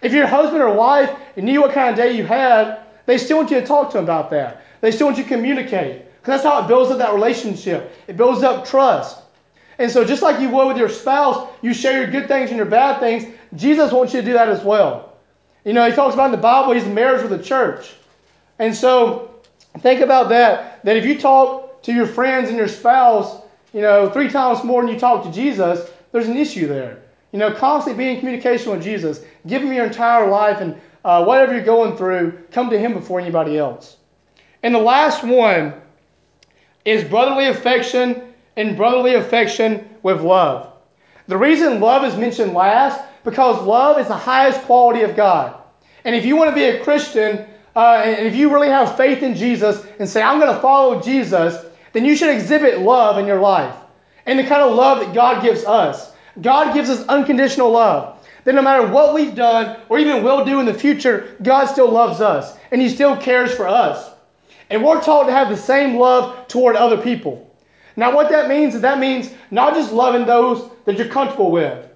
If 0.03 0.13
your 0.13 0.27
husband 0.27 0.63
or 0.63 0.75
wife 0.75 1.11
knew 1.37 1.63
what 1.63 1.73
kind 1.73 1.91
of 1.91 1.97
day 1.97 2.17
you 2.17 2.25
had, 2.25 2.81
they 3.07 3.17
still 3.17 3.39
want 3.39 3.51
you 3.51 3.61
to 3.61 3.67
talk 3.67 3.91
to 3.91 3.99
them 3.99 4.05
about 4.05 4.31
that. 4.31 4.65
They 4.83 4.91
still 4.93 5.07
want 5.07 5.19
you 5.19 5.25
to 5.25 5.29
communicate. 5.29 6.05
Because 6.21 6.43
that's 6.43 6.45
how 6.45 6.63
it 6.63 6.69
builds 6.69 6.91
up 6.91 6.99
that 6.99 7.15
relationship. 7.15 7.93
It 8.07 8.17
builds 8.17 8.43
up 8.43 8.67
trust. 8.67 9.19
And 9.81 9.91
so, 9.91 10.05
just 10.05 10.21
like 10.21 10.39
you 10.43 10.51
would 10.51 10.69
with 10.69 10.77
your 10.77 10.91
spouse, 10.91 11.49
you 11.63 11.73
share 11.73 12.03
your 12.03 12.11
good 12.11 12.29
things 12.29 12.51
and 12.51 12.59
your 12.59 12.67
bad 12.67 13.01
things. 13.01 13.25
Jesus 13.57 13.91
wants 13.91 14.13
you 14.13 14.21
to 14.21 14.27
do 14.27 14.35
that 14.35 14.51
as 14.51 14.63
well. 14.63 15.17
You 15.65 15.73
know, 15.73 15.89
he 15.89 15.97
talks 15.97 16.13
about 16.13 16.27
in 16.27 16.33
the 16.33 16.37
Bible, 16.37 16.75
he's 16.75 16.85
marriage 16.85 17.23
with 17.23 17.31
the 17.31 17.43
church. 17.43 17.95
And 18.59 18.77
so, 18.77 19.41
think 19.79 20.03
about 20.03 20.29
that. 20.29 20.85
That 20.85 20.99
if 20.99 21.07
you 21.07 21.19
talk 21.19 21.83
to 21.85 21.95
your 21.95 22.07
friends 22.07 22.51
and 22.51 22.59
your 22.59 22.69
spouse, 22.69 23.41
you 23.73 23.81
know, 23.81 24.11
three 24.11 24.29
times 24.29 24.63
more 24.65 24.83
than 24.83 24.93
you 24.93 25.01
talk 25.01 25.25
to 25.25 25.33
Jesus, 25.33 25.91
there's 26.13 26.29
an 26.29 26.37
issue 26.37 26.69
there. 26.69 27.03
You 27.33 27.39
know, 27.39 27.55
constantly 27.55 28.05
be 28.05 28.11
in 28.11 28.19
communication 28.19 28.73
with 28.73 28.83
Jesus. 28.83 29.23
Give 29.47 29.63
him 29.63 29.73
your 29.73 29.87
entire 29.87 30.29
life 30.29 30.61
and 30.61 30.79
uh, 31.07 31.25
whatever 31.25 31.55
you're 31.55 31.65
going 31.65 31.97
through, 31.97 32.39
come 32.53 32.69
to 32.69 32.79
him 32.79 32.93
before 32.93 33.19
anybody 33.19 33.57
else. 33.57 33.97
And 34.63 34.75
the 34.75 34.81
last 34.81 35.25
one 35.25 35.73
is 36.85 37.03
brotherly 37.03 37.47
affection 37.47 38.30
and 38.57 38.77
brotherly 38.77 39.15
affection 39.15 39.89
with 40.03 40.21
love. 40.21 40.73
The 41.29 41.37
reason 41.37 41.81
love 41.81 42.05
is 42.05 42.17
mentioned 42.17 42.55
last 42.55 43.01
because 43.25 43.63
love 43.65 43.99
is 43.99 44.09
the 44.09 44.17
highest 44.17 44.63
quality 44.63 45.03
of 45.03 45.15
God. 45.17 45.57
And 46.05 46.15
if 46.15 46.25
you 46.25 46.37
want 46.37 46.51
to 46.51 46.55
be 46.55 46.65
a 46.65 46.83
Christian, 46.83 47.47
uh, 47.77 48.03
and 48.05 48.27
if 48.27 48.35
you 48.35 48.53
really 48.53 48.69
have 48.69 48.97
faith 48.97 49.23
in 49.23 49.35
Jesus 49.35 49.85
and 49.99 50.09
say, 50.09 50.23
I'm 50.23 50.41
going 50.41 50.55
to 50.55 50.61
follow 50.61 51.01
Jesus, 51.01 51.65
then 51.93 52.05
you 52.05 52.17
should 52.17 52.35
exhibit 52.35 52.81
love 52.81 53.19
in 53.19 53.27
your 53.27 53.41
life. 53.41 53.75
And 54.27 54.39
the 54.39 54.45
kind 54.45 54.63
of 54.63 54.75
love 54.75 55.01
that 55.01 55.15
God 55.15 55.43
gives 55.43 55.65
us. 55.65 56.13
God 56.41 56.75
gives 56.75 56.89
us 56.89 57.07
unconditional 57.07 57.71
love. 57.71 58.17
That 58.45 58.55
no 58.55 58.63
matter 58.63 58.87
what 58.87 59.15
we've 59.15 59.35
done 59.35 59.79
or 59.89 59.99
even 59.99 60.25
will 60.25 60.45
do 60.45 60.61
in 60.61 60.67
the 60.67 60.75
future, 60.75 61.37
God 61.43 61.67
still 61.67 61.91
loves 61.91 62.21
us 62.21 62.57
and 62.71 62.81
He 62.81 62.89
still 62.89 63.17
cares 63.17 63.55
for 63.55 63.69
us. 63.69 64.11
And 64.71 64.85
we're 64.85 65.03
taught 65.03 65.25
to 65.25 65.33
have 65.33 65.49
the 65.49 65.57
same 65.57 65.97
love 65.97 66.49
toward 66.49 66.77
other 66.77 66.97
people. 66.97 67.50
Now, 67.97 68.15
what 68.15 68.29
that 68.31 68.49
means 68.49 68.75
is 68.75 68.81
that 68.83 68.99
means 68.99 69.31
not 69.51 69.75
just 69.75 69.93
loving 69.93 70.27
those 70.27 70.71
that 70.85 70.97
you're 70.97 71.09
comfortable 71.09 71.51
with, 71.51 71.87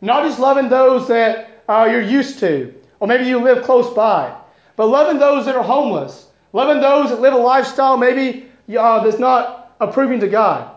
not 0.00 0.24
just 0.24 0.38
loving 0.38 0.68
those 0.68 1.08
that 1.08 1.62
uh, 1.68 1.88
you're 1.90 2.02
used 2.02 2.38
to, 2.40 2.74
or 3.00 3.08
maybe 3.08 3.24
you 3.24 3.38
live 3.38 3.64
close 3.64 3.92
by, 3.94 4.34
but 4.76 4.86
loving 4.86 5.18
those 5.18 5.44
that 5.46 5.56
are 5.56 5.62
homeless, 5.62 6.28
loving 6.52 6.80
those 6.80 7.10
that 7.10 7.20
live 7.20 7.34
a 7.34 7.38
lifestyle 7.38 7.96
maybe 7.96 8.50
uh, 8.76 9.02
that's 9.02 9.18
not 9.18 9.74
approving 9.80 10.20
to 10.20 10.28
God. 10.28 10.74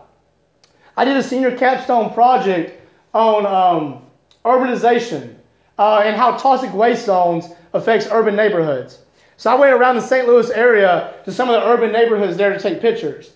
I 0.96 1.06
did 1.06 1.18
a 1.18 1.24
senior 1.24 1.56
capstone 1.58 2.14
project 2.14 2.80
on 3.14 3.46
um, 3.46 4.02
urbanization 4.46 5.36
uh, 5.80 6.02
and 6.06 6.16
how 6.16 6.38
toxic 6.38 6.74
waste 6.74 7.06
zones 7.06 7.48
affects 7.74 8.08
urban 8.12 8.36
neighborhoods. 8.36 9.00
So 9.38 9.52
I 9.52 9.56
went 9.56 9.74
around 9.74 9.96
the 9.96 10.02
St. 10.02 10.28
Louis 10.28 10.50
area 10.52 11.16
to 11.26 11.32
some 11.32 11.50
of 11.50 11.60
the 11.60 11.68
urban 11.68 11.92
neighborhoods 11.92 12.38
there 12.38 12.54
to 12.54 12.60
take 12.60 12.82
pictures. 12.82 13.32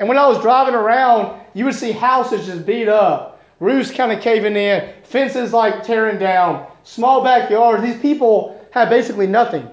And 0.00 0.08
when 0.08 0.16
I 0.16 0.26
was 0.26 0.40
driving 0.40 0.74
around, 0.74 1.38
you 1.52 1.66
would 1.66 1.74
see 1.74 1.92
houses 1.92 2.46
just 2.46 2.64
beat 2.64 2.88
up, 2.88 3.40
roofs 3.60 3.90
kind 3.90 4.10
of 4.10 4.22
caving 4.22 4.56
in, 4.56 4.94
fences 5.04 5.52
like 5.52 5.84
tearing 5.84 6.18
down, 6.18 6.66
small 6.84 7.22
backyards. 7.22 7.82
These 7.82 8.00
people 8.00 8.58
have 8.70 8.88
basically 8.88 9.26
nothing. 9.26 9.68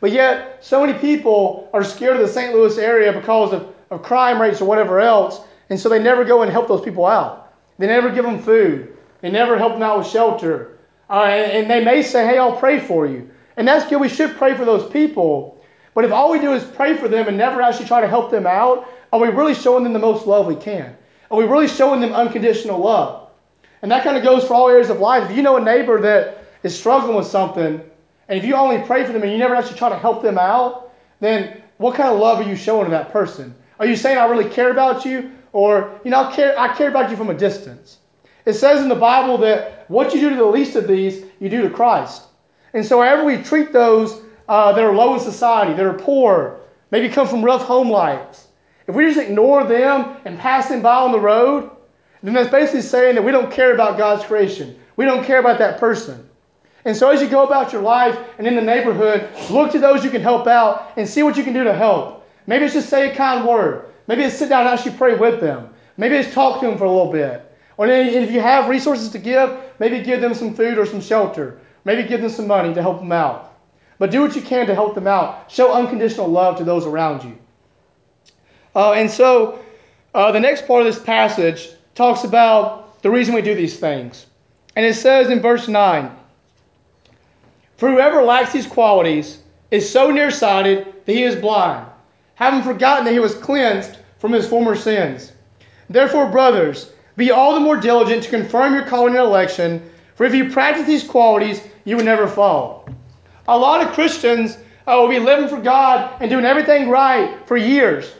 But 0.00 0.12
yet, 0.12 0.64
so 0.64 0.84
many 0.84 0.98
people 0.98 1.68
are 1.74 1.84
scared 1.84 2.16
of 2.16 2.22
the 2.22 2.28
St. 2.28 2.54
Louis 2.54 2.78
area 2.78 3.12
because 3.12 3.52
of, 3.52 3.74
of 3.90 4.02
crime 4.02 4.40
rates 4.40 4.62
or 4.62 4.64
whatever 4.64 4.98
else, 4.98 5.42
and 5.68 5.78
so 5.78 5.90
they 5.90 6.02
never 6.02 6.24
go 6.24 6.40
and 6.40 6.50
help 6.50 6.66
those 6.66 6.80
people 6.80 7.04
out. 7.04 7.52
They 7.76 7.86
never 7.86 8.10
give 8.10 8.24
them 8.24 8.42
food. 8.42 8.96
They 9.20 9.30
never 9.30 9.58
help 9.58 9.74
them 9.74 9.82
out 9.82 9.98
with 9.98 10.06
shelter. 10.06 10.78
Uh, 11.10 11.24
and, 11.24 11.52
and 11.52 11.70
they 11.70 11.84
may 11.84 12.02
say, 12.02 12.26
hey, 12.26 12.38
I'll 12.38 12.56
pray 12.56 12.80
for 12.80 13.06
you. 13.06 13.30
And 13.58 13.68
that's 13.68 13.88
good. 13.90 14.00
We 14.00 14.08
should 14.08 14.36
pray 14.36 14.54
for 14.54 14.64
those 14.64 14.90
people. 14.90 15.62
But 15.92 16.04
if 16.04 16.12
all 16.12 16.30
we 16.30 16.38
do 16.38 16.54
is 16.54 16.64
pray 16.64 16.96
for 16.96 17.08
them 17.08 17.28
and 17.28 17.36
never 17.36 17.60
actually 17.60 17.86
try 17.86 18.00
to 18.00 18.08
help 18.08 18.30
them 18.30 18.46
out, 18.46 18.88
are 19.12 19.20
we 19.20 19.28
really 19.28 19.54
showing 19.54 19.84
them 19.84 19.92
the 19.92 19.98
most 19.98 20.26
love 20.26 20.46
we 20.46 20.56
can? 20.56 20.96
Are 21.30 21.38
we 21.38 21.44
really 21.44 21.68
showing 21.68 22.00
them 22.00 22.12
unconditional 22.12 22.78
love? 22.78 23.28
And 23.82 23.90
that 23.90 24.04
kind 24.04 24.16
of 24.16 24.22
goes 24.22 24.46
for 24.46 24.54
all 24.54 24.68
areas 24.68 24.90
of 24.90 25.00
life. 25.00 25.30
If 25.30 25.36
you 25.36 25.42
know 25.42 25.56
a 25.56 25.60
neighbor 25.60 26.00
that 26.00 26.44
is 26.62 26.78
struggling 26.78 27.16
with 27.16 27.26
something, 27.26 27.80
and 28.28 28.38
if 28.38 28.44
you 28.44 28.54
only 28.54 28.82
pray 28.82 29.04
for 29.04 29.12
them 29.12 29.22
and 29.22 29.32
you 29.32 29.38
never 29.38 29.54
actually 29.54 29.78
try 29.78 29.88
to 29.88 29.98
help 29.98 30.22
them 30.22 30.38
out, 30.38 30.92
then 31.20 31.62
what 31.78 31.96
kind 31.96 32.10
of 32.10 32.20
love 32.20 32.40
are 32.40 32.48
you 32.48 32.56
showing 32.56 32.84
to 32.84 32.90
that 32.90 33.10
person? 33.10 33.54
Are 33.78 33.86
you 33.86 33.96
saying 33.96 34.18
I 34.18 34.26
really 34.26 34.48
care 34.48 34.70
about 34.70 35.04
you? 35.04 35.32
Or, 35.52 35.98
you 36.04 36.10
know, 36.10 36.24
I 36.24 36.36
care, 36.36 36.58
I 36.58 36.76
care 36.76 36.88
about 36.88 37.10
you 37.10 37.16
from 37.16 37.30
a 37.30 37.34
distance. 37.34 37.98
It 38.44 38.52
says 38.54 38.82
in 38.82 38.88
the 38.88 38.94
Bible 38.94 39.38
that 39.38 39.86
what 39.88 40.14
you 40.14 40.20
do 40.20 40.30
to 40.30 40.36
the 40.36 40.44
least 40.44 40.76
of 40.76 40.86
these, 40.86 41.24
you 41.40 41.48
do 41.48 41.62
to 41.62 41.70
Christ. 41.70 42.22
And 42.72 42.84
so, 42.84 43.00
however 43.00 43.24
we 43.24 43.42
treat 43.42 43.72
those 43.72 44.20
uh, 44.48 44.72
that 44.72 44.84
are 44.84 44.94
low 44.94 45.14
in 45.14 45.20
society, 45.20 45.74
that 45.74 45.84
are 45.84 45.94
poor, 45.94 46.60
maybe 46.90 47.08
come 47.08 47.26
from 47.26 47.44
rough 47.44 47.62
home 47.62 47.90
lives, 47.90 48.46
if 48.90 48.96
we 48.96 49.06
just 49.06 49.20
ignore 49.20 49.64
them 49.64 50.16
and 50.24 50.38
pass 50.38 50.68
them 50.68 50.82
by 50.82 50.96
on 50.96 51.12
the 51.12 51.20
road, 51.20 51.70
then 52.22 52.34
that's 52.34 52.50
basically 52.50 52.82
saying 52.82 53.14
that 53.14 53.22
we 53.22 53.30
don't 53.30 53.50
care 53.50 53.72
about 53.72 53.96
God's 53.96 54.24
creation. 54.24 54.78
We 54.96 55.04
don't 55.04 55.24
care 55.24 55.38
about 55.38 55.58
that 55.60 55.78
person. 55.78 56.28
And 56.84 56.96
so, 56.96 57.08
as 57.10 57.22
you 57.22 57.28
go 57.28 57.46
about 57.46 57.72
your 57.72 57.82
life 57.82 58.18
and 58.38 58.46
in 58.46 58.56
the 58.56 58.62
neighborhood, 58.62 59.28
look 59.48 59.70
to 59.72 59.78
those 59.78 60.02
you 60.02 60.10
can 60.10 60.22
help 60.22 60.46
out 60.46 60.92
and 60.96 61.08
see 61.08 61.22
what 61.22 61.36
you 61.36 61.44
can 61.44 61.52
do 61.52 61.62
to 61.62 61.72
help. 61.72 62.26
Maybe 62.48 62.64
it's 62.64 62.74
just 62.74 62.88
say 62.88 63.12
a 63.12 63.14
kind 63.14 63.46
word. 63.46 63.86
Maybe 64.08 64.24
it's 64.24 64.36
sit 64.36 64.48
down 64.48 64.66
and 64.66 64.70
actually 64.70 64.96
pray 64.96 65.14
with 65.16 65.40
them. 65.40 65.68
Maybe 65.96 66.16
it's 66.16 66.34
talk 66.34 66.60
to 66.60 66.66
them 66.66 66.76
for 66.76 66.84
a 66.84 66.90
little 66.90 67.12
bit. 67.12 67.46
Or 67.76 67.86
if 67.86 68.30
you 68.32 68.40
have 68.40 68.68
resources 68.68 69.10
to 69.10 69.18
give, 69.18 69.56
maybe 69.78 70.02
give 70.02 70.20
them 70.20 70.34
some 70.34 70.54
food 70.54 70.78
or 70.78 70.84
some 70.84 71.00
shelter. 71.00 71.60
Maybe 71.84 72.08
give 72.08 72.22
them 72.22 72.30
some 72.30 72.48
money 72.48 72.74
to 72.74 72.82
help 72.82 72.98
them 72.98 73.12
out. 73.12 73.56
But 73.98 74.10
do 74.10 74.20
what 74.20 74.34
you 74.34 74.42
can 74.42 74.66
to 74.66 74.74
help 74.74 74.96
them 74.96 75.06
out. 75.06 75.50
Show 75.50 75.72
unconditional 75.72 76.26
love 76.26 76.58
to 76.58 76.64
those 76.64 76.86
around 76.86 77.22
you. 77.22 77.38
Uh, 78.74 78.92
and 78.92 79.10
so 79.10 79.58
uh, 80.14 80.32
the 80.32 80.40
next 80.40 80.66
part 80.66 80.86
of 80.86 80.86
this 80.86 81.02
passage 81.02 81.70
talks 81.94 82.24
about 82.24 83.02
the 83.02 83.10
reason 83.10 83.34
we 83.34 83.42
do 83.42 83.54
these 83.54 83.78
things. 83.78 84.26
And 84.76 84.84
it 84.86 84.94
says 84.94 85.30
in 85.30 85.40
verse 85.40 85.68
9 85.68 86.10
For 87.76 87.90
whoever 87.90 88.22
lacks 88.22 88.52
these 88.52 88.66
qualities 88.66 89.38
is 89.70 89.90
so 89.90 90.10
nearsighted 90.10 90.92
that 91.04 91.12
he 91.12 91.22
is 91.22 91.36
blind, 91.36 91.86
having 92.34 92.62
forgotten 92.62 93.04
that 93.04 93.12
he 93.12 93.18
was 93.18 93.34
cleansed 93.34 93.98
from 94.18 94.32
his 94.32 94.46
former 94.46 94.76
sins. 94.76 95.32
Therefore, 95.88 96.30
brothers, 96.30 96.92
be 97.16 97.30
all 97.30 97.54
the 97.54 97.60
more 97.60 97.76
diligent 97.76 98.22
to 98.24 98.30
confirm 98.30 98.74
your 98.74 98.84
calling 98.84 99.14
and 99.14 99.24
election, 99.24 99.90
for 100.14 100.24
if 100.24 100.34
you 100.34 100.50
practice 100.50 100.86
these 100.86 101.04
qualities, 101.04 101.62
you 101.84 101.96
will 101.96 102.04
never 102.04 102.28
fall. 102.28 102.88
A 103.48 103.58
lot 103.58 103.84
of 103.84 103.92
Christians 103.92 104.56
uh, 104.86 104.96
will 104.96 105.08
be 105.08 105.18
living 105.18 105.48
for 105.48 105.60
God 105.60 106.16
and 106.20 106.30
doing 106.30 106.44
everything 106.44 106.88
right 106.88 107.36
for 107.46 107.56
years. 107.56 108.12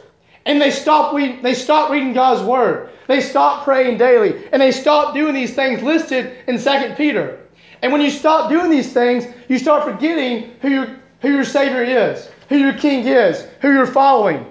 And 0.45 0.61
they 0.61 0.71
stop, 0.71 1.13
reading, 1.13 1.41
they 1.41 1.53
stop 1.53 1.91
reading 1.91 2.13
God's 2.13 2.41
Word. 2.41 2.89
They 3.07 3.21
stop 3.21 3.63
praying 3.63 3.97
daily. 3.97 4.47
And 4.51 4.61
they 4.61 4.71
stop 4.71 5.13
doing 5.13 5.33
these 5.33 5.53
things 5.53 5.83
listed 5.83 6.35
in 6.47 6.59
2 6.59 6.95
Peter. 6.95 7.39
And 7.81 7.91
when 7.91 8.01
you 8.01 8.09
stop 8.09 8.49
doing 8.49 8.69
these 8.69 8.91
things, 8.91 9.25
you 9.47 9.57
start 9.57 9.83
forgetting 9.83 10.51
who 10.61 10.69
your, 10.69 10.99
who 11.19 11.29
your 11.29 11.43
Savior 11.43 11.83
is, 11.83 12.29
who 12.49 12.57
your 12.57 12.73
King 12.73 13.05
is, 13.05 13.45
who 13.61 13.71
you're 13.71 13.85
following. 13.85 14.45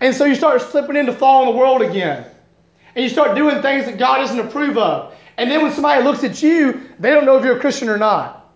And 0.00 0.14
so 0.14 0.24
you 0.24 0.34
start 0.34 0.62
slipping 0.62 0.96
into 0.96 1.12
following 1.12 1.52
the 1.52 1.58
world 1.58 1.82
again 1.82 2.24
and 2.98 3.04
you 3.04 3.08
start 3.08 3.36
doing 3.36 3.62
things 3.62 3.84
that 3.84 3.96
God 3.96 4.18
doesn't 4.18 4.40
approve 4.40 4.76
of. 4.76 5.14
And 5.36 5.48
then 5.48 5.62
when 5.62 5.72
somebody 5.72 6.02
looks 6.02 6.24
at 6.24 6.42
you, 6.42 6.80
they 6.98 7.10
don't 7.10 7.24
know 7.24 7.36
if 7.36 7.44
you're 7.44 7.56
a 7.56 7.60
Christian 7.60 7.88
or 7.88 7.96
not. 7.96 8.52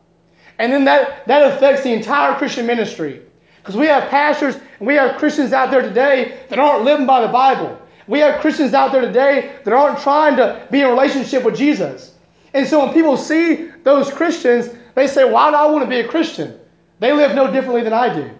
And 0.58 0.72
then 0.72 0.84
that, 0.86 1.28
that 1.28 1.52
affects 1.52 1.84
the 1.84 1.92
entire 1.92 2.36
Christian 2.36 2.66
ministry. 2.66 3.22
Because 3.58 3.76
we 3.76 3.86
have 3.86 4.10
pastors 4.10 4.56
we 4.86 4.94
have 4.94 5.16
Christians 5.18 5.52
out 5.52 5.70
there 5.70 5.82
today 5.82 6.40
that 6.48 6.58
aren't 6.58 6.84
living 6.84 7.06
by 7.06 7.20
the 7.20 7.28
Bible. 7.28 7.78
We 8.06 8.18
have 8.18 8.40
Christians 8.40 8.74
out 8.74 8.92
there 8.92 9.00
today 9.00 9.56
that 9.64 9.72
aren't 9.72 10.00
trying 10.00 10.36
to 10.36 10.66
be 10.70 10.80
in 10.80 10.88
relationship 10.88 11.44
with 11.44 11.56
Jesus. 11.56 12.14
And 12.52 12.66
so 12.66 12.84
when 12.84 12.92
people 12.92 13.16
see 13.16 13.70
those 13.84 14.12
Christians, 14.12 14.68
they 14.94 15.06
say, 15.06 15.24
Why 15.24 15.50
do 15.50 15.56
I 15.56 15.66
want 15.66 15.84
to 15.84 15.88
be 15.88 16.00
a 16.00 16.08
Christian? 16.08 16.58
They 16.98 17.12
live 17.12 17.34
no 17.34 17.50
differently 17.50 17.82
than 17.82 17.92
I 17.92 18.14
do. 18.14 18.30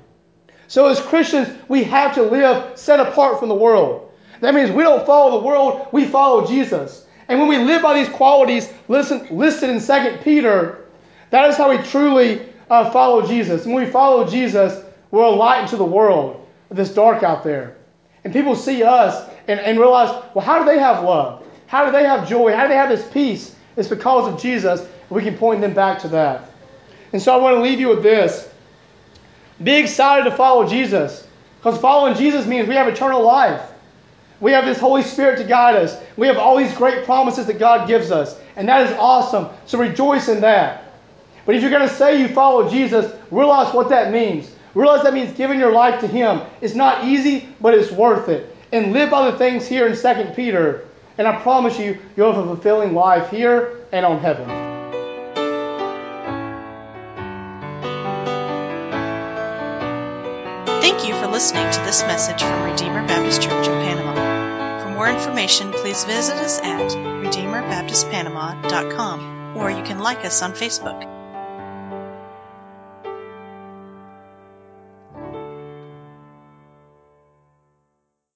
So 0.69 0.89
as 0.89 1.01
Christians, 1.01 1.49
we 1.69 1.85
have 1.85 2.15
to 2.15 2.23
live 2.23 2.79
set 2.79 3.01
apart 3.01 3.39
from 3.39 3.49
the 3.49 3.55
world. 3.55 4.11
That 4.41 4.55
means 4.55 4.71
we 4.71 4.83
don't 4.83 5.07
follow 5.07 5.39
the 5.39 5.47
world, 5.47 5.87
we 5.93 6.07
follow 6.07 6.47
Jesus. 6.47 7.07
And 7.29 7.39
when 7.39 7.49
we 7.49 7.59
live 7.59 7.83
by 7.83 7.95
these 7.95 8.09
qualities 8.09 8.73
listen, 8.89 9.27
listed 9.31 9.71
in 9.71 9.81
2 9.81 10.19
Peter, 10.23 10.87
that 11.31 11.49
is 11.49 11.57
how 11.57 11.71
we 11.71 11.79
truly 11.79 12.49
uh, 12.69 12.91
follow 12.91 13.27
Jesus. 13.27 13.65
And 13.65 13.75
when 13.75 13.85
we 13.85 13.91
follow 13.91 14.29
Jesus, 14.29 14.82
we're 15.12 15.22
a 15.22 15.31
light 15.31 15.62
into 15.62 15.77
the 15.77 15.85
world, 15.85 16.44
this 16.70 16.92
dark 16.92 17.22
out 17.22 17.44
there. 17.44 17.77
And 18.25 18.33
people 18.33 18.57
see 18.57 18.83
us 18.83 19.31
and, 19.46 19.61
and 19.61 19.79
realize, 19.79 20.11
well, 20.35 20.44
how 20.44 20.59
do 20.59 20.64
they 20.64 20.79
have 20.79 21.05
love? 21.05 21.46
How 21.66 21.87
do 21.87 21.92
they 21.92 22.05
have 22.05 22.29
joy? 22.29 22.53
How 22.53 22.62
do 22.62 22.68
they 22.68 22.77
have 22.77 22.88
this 22.88 23.07
peace? 23.12 23.55
It's 23.77 23.88
because 23.88 24.33
of 24.33 24.40
Jesus. 24.40 24.87
We 25.11 25.22
can 25.22 25.37
point 25.37 25.61
them 25.61 25.75
back 25.75 26.01
to 26.01 26.09
that. 26.09 26.51
And 27.12 27.20
so 27.20 27.35
I 27.35 27.40
want 27.40 27.57
to 27.57 27.62
leave 27.62 27.79
you 27.79 27.88
with 27.88 28.03
this. 28.03 28.48
Be 29.62 29.77
excited 29.77 30.29
to 30.29 30.35
follow 30.35 30.66
Jesus. 30.66 31.27
Because 31.59 31.79
following 31.79 32.16
Jesus 32.16 32.46
means 32.46 32.66
we 32.66 32.75
have 32.75 32.88
eternal 32.88 33.22
life. 33.22 33.61
We 34.40 34.51
have 34.53 34.64
this 34.64 34.79
Holy 34.79 35.03
Spirit 35.03 35.38
to 35.38 35.44
guide 35.44 35.77
us. 35.77 35.96
We 36.16 36.27
have 36.27 36.38
all 36.38 36.57
these 36.57 36.75
great 36.75 37.05
promises 37.05 37.46
that 37.46 37.59
God 37.59 37.87
gives 37.87 38.11
us. 38.11 38.37
And 38.57 38.68
that 38.68 38.87
is 38.87 38.96
awesome. 38.98 39.48
So 39.66 39.79
rejoice 39.79 40.29
in 40.29 40.40
that. 40.40 40.85
But 41.44 41.55
if 41.55 41.62
you're 41.62 41.70
going 41.70 41.88
to 41.88 41.94
say 41.94 42.20
you 42.20 42.29
follow 42.29 42.68
Jesus, 42.68 43.12
realize 43.31 43.75
what 43.75 43.88
that 43.90 44.11
means. 44.12 44.52
Realize 44.75 45.03
that 45.03 45.15
means 45.15 45.37
giving 45.37 45.59
your 45.59 45.73
life 45.73 46.01
to 46.01 46.07
Him. 46.07 46.41
It's 46.61 46.75
not 46.75 47.05
easy, 47.05 47.49
but 47.61 47.75
it's 47.75 47.93
worth 47.93 48.29
it. 48.29 48.57
And 48.73 48.93
live 48.93 49.11
by 49.11 49.29
the 49.31 49.37
things 49.37 49.67
here 49.67 49.87
in 49.87 49.97
2 49.97 50.33
Peter. 50.35 50.87
And 51.19 51.29
I 51.29 51.39
promise 51.41 51.79
you, 51.79 51.99
you'll 52.17 52.33
have 52.33 52.43
a 52.43 52.47
fulfilling 52.47 52.95
life 52.95 53.29
here 53.31 53.81
and 53.93 54.07
on 54.07 54.21
heaven. 54.21 54.49
Thank 60.81 61.07
you 61.07 61.15
for 61.15 61.27
listening 61.29 61.71
to 61.71 61.81
this 61.81 62.01
message 62.03 62.43
from 62.43 62.65
Redeemer 62.65 63.07
Baptist 63.07 63.43
Church 63.43 63.67
in 63.67 63.75
Panama 63.75 64.83
For 64.83 64.89
more 64.91 65.09
information, 65.09 65.73
please 65.73 66.05
visit 66.05 66.37
us 66.37 66.61
at 66.61 66.91
RedeemerBaptistPanama.com 66.91 69.57
or 69.57 69.71
you 69.71 69.83
can 69.83 69.99
like 69.99 70.25
us 70.25 70.41
on 70.43 70.53
Facebook. 70.53 71.22